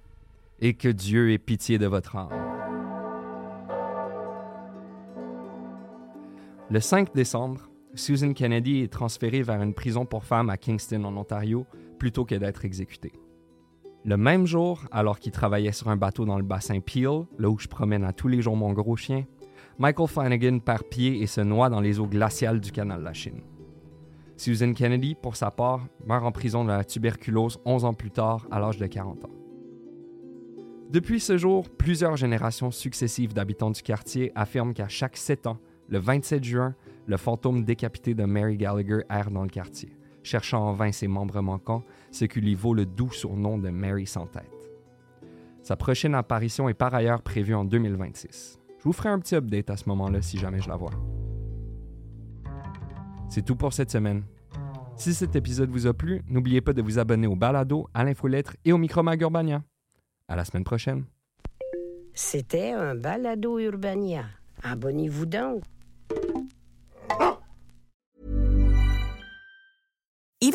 Et 0.62 0.72
que 0.72 0.88
Dieu 0.88 1.32
ait 1.32 1.38
pitié 1.38 1.76
de 1.76 1.86
votre 1.86 2.16
âme. 2.16 2.49
Le 6.70 6.78
5 6.78 7.12
décembre, 7.16 7.68
Susan 7.96 8.32
Kennedy 8.32 8.78
est 8.78 8.92
transférée 8.92 9.42
vers 9.42 9.60
une 9.60 9.74
prison 9.74 10.06
pour 10.06 10.24
femmes 10.24 10.50
à 10.50 10.56
Kingston, 10.56 11.02
en 11.02 11.16
Ontario, 11.16 11.66
plutôt 11.98 12.24
que 12.24 12.36
d'être 12.36 12.64
exécutée. 12.64 13.10
Le 14.04 14.16
même 14.16 14.46
jour, 14.46 14.84
alors 14.92 15.18
qu'il 15.18 15.32
travaillait 15.32 15.72
sur 15.72 15.88
un 15.88 15.96
bateau 15.96 16.24
dans 16.26 16.38
le 16.38 16.44
bassin 16.44 16.78
Peel, 16.78 17.24
là 17.40 17.50
où 17.50 17.58
je 17.58 17.66
promène 17.66 18.04
à 18.04 18.12
tous 18.12 18.28
les 18.28 18.40
jours 18.40 18.54
mon 18.54 18.72
gros 18.72 18.94
chien, 18.94 19.24
Michael 19.80 20.06
Flanagan 20.06 20.60
perd 20.60 20.84
pied 20.84 21.20
et 21.20 21.26
se 21.26 21.40
noie 21.40 21.70
dans 21.70 21.80
les 21.80 21.98
eaux 21.98 22.06
glaciales 22.06 22.60
du 22.60 22.70
canal 22.70 23.00
de 23.00 23.04
la 23.04 23.14
Chine. 23.14 23.40
Susan 24.36 24.72
Kennedy, 24.72 25.16
pour 25.20 25.34
sa 25.34 25.50
part, 25.50 25.88
meurt 26.06 26.24
en 26.24 26.30
prison 26.30 26.62
de 26.62 26.68
la 26.68 26.84
tuberculose 26.84 27.58
11 27.64 27.84
ans 27.84 27.94
plus 27.94 28.12
tard, 28.12 28.46
à 28.48 28.60
l'âge 28.60 28.78
de 28.78 28.86
40 28.86 29.24
ans. 29.24 29.34
Depuis 30.88 31.18
ce 31.18 31.36
jour, 31.36 31.68
plusieurs 31.68 32.16
générations 32.16 32.70
successives 32.70 33.34
d'habitants 33.34 33.70
du 33.70 33.82
quartier 33.82 34.30
affirment 34.36 34.72
qu'à 34.72 34.86
chaque 34.86 35.16
7 35.16 35.48
ans, 35.48 35.58
le 35.90 35.98
27 35.98 36.44
juin, 36.44 36.74
le 37.06 37.16
fantôme 37.16 37.64
décapité 37.64 38.14
de 38.14 38.24
Mary 38.24 38.56
Gallagher 38.56 39.00
erre 39.10 39.30
dans 39.30 39.42
le 39.42 39.48
quartier, 39.48 39.96
cherchant 40.22 40.68
en 40.68 40.72
vain 40.72 40.92
ses 40.92 41.08
membres 41.08 41.40
manquants, 41.40 41.84
ce 42.12 42.24
qui 42.24 42.40
lui 42.40 42.54
vaut 42.54 42.74
le 42.74 42.86
doux 42.86 43.10
surnom 43.10 43.58
de 43.58 43.70
Mary 43.70 44.06
sans 44.06 44.26
tête. 44.26 44.50
Sa 45.62 45.76
prochaine 45.76 46.14
apparition 46.14 46.68
est 46.68 46.74
par 46.74 46.94
ailleurs 46.94 47.22
prévue 47.22 47.54
en 47.54 47.64
2026. 47.64 48.58
Je 48.78 48.84
vous 48.84 48.92
ferai 48.92 49.10
un 49.10 49.18
petit 49.18 49.34
update 49.34 49.68
à 49.68 49.76
ce 49.76 49.88
moment-là 49.88 50.22
si 50.22 50.38
jamais 50.38 50.60
je 50.60 50.68
la 50.68 50.76
vois. 50.76 50.92
C'est 53.28 53.44
tout 53.44 53.56
pour 53.56 53.72
cette 53.72 53.90
semaine. 53.90 54.22
Si 54.96 55.12
cet 55.12 55.34
épisode 55.34 55.70
vous 55.70 55.86
a 55.86 55.94
plu, 55.94 56.22
n'oubliez 56.28 56.60
pas 56.60 56.72
de 56.72 56.82
vous 56.82 56.98
abonner 56.98 57.26
au 57.26 57.36
balado, 57.36 57.88
à 57.94 58.04
l'infolettre 58.04 58.56
et 58.64 58.72
au 58.72 58.78
Micromag 58.78 59.20
Urbania. 59.20 59.62
À 60.28 60.36
la 60.36 60.44
semaine 60.44 60.64
prochaine. 60.64 61.04
C'était 62.14 62.72
un 62.72 62.94
balado 62.94 63.58
Urbania. 63.58 64.24
Abonnez-vous 64.62 65.26
donc. 65.26 65.62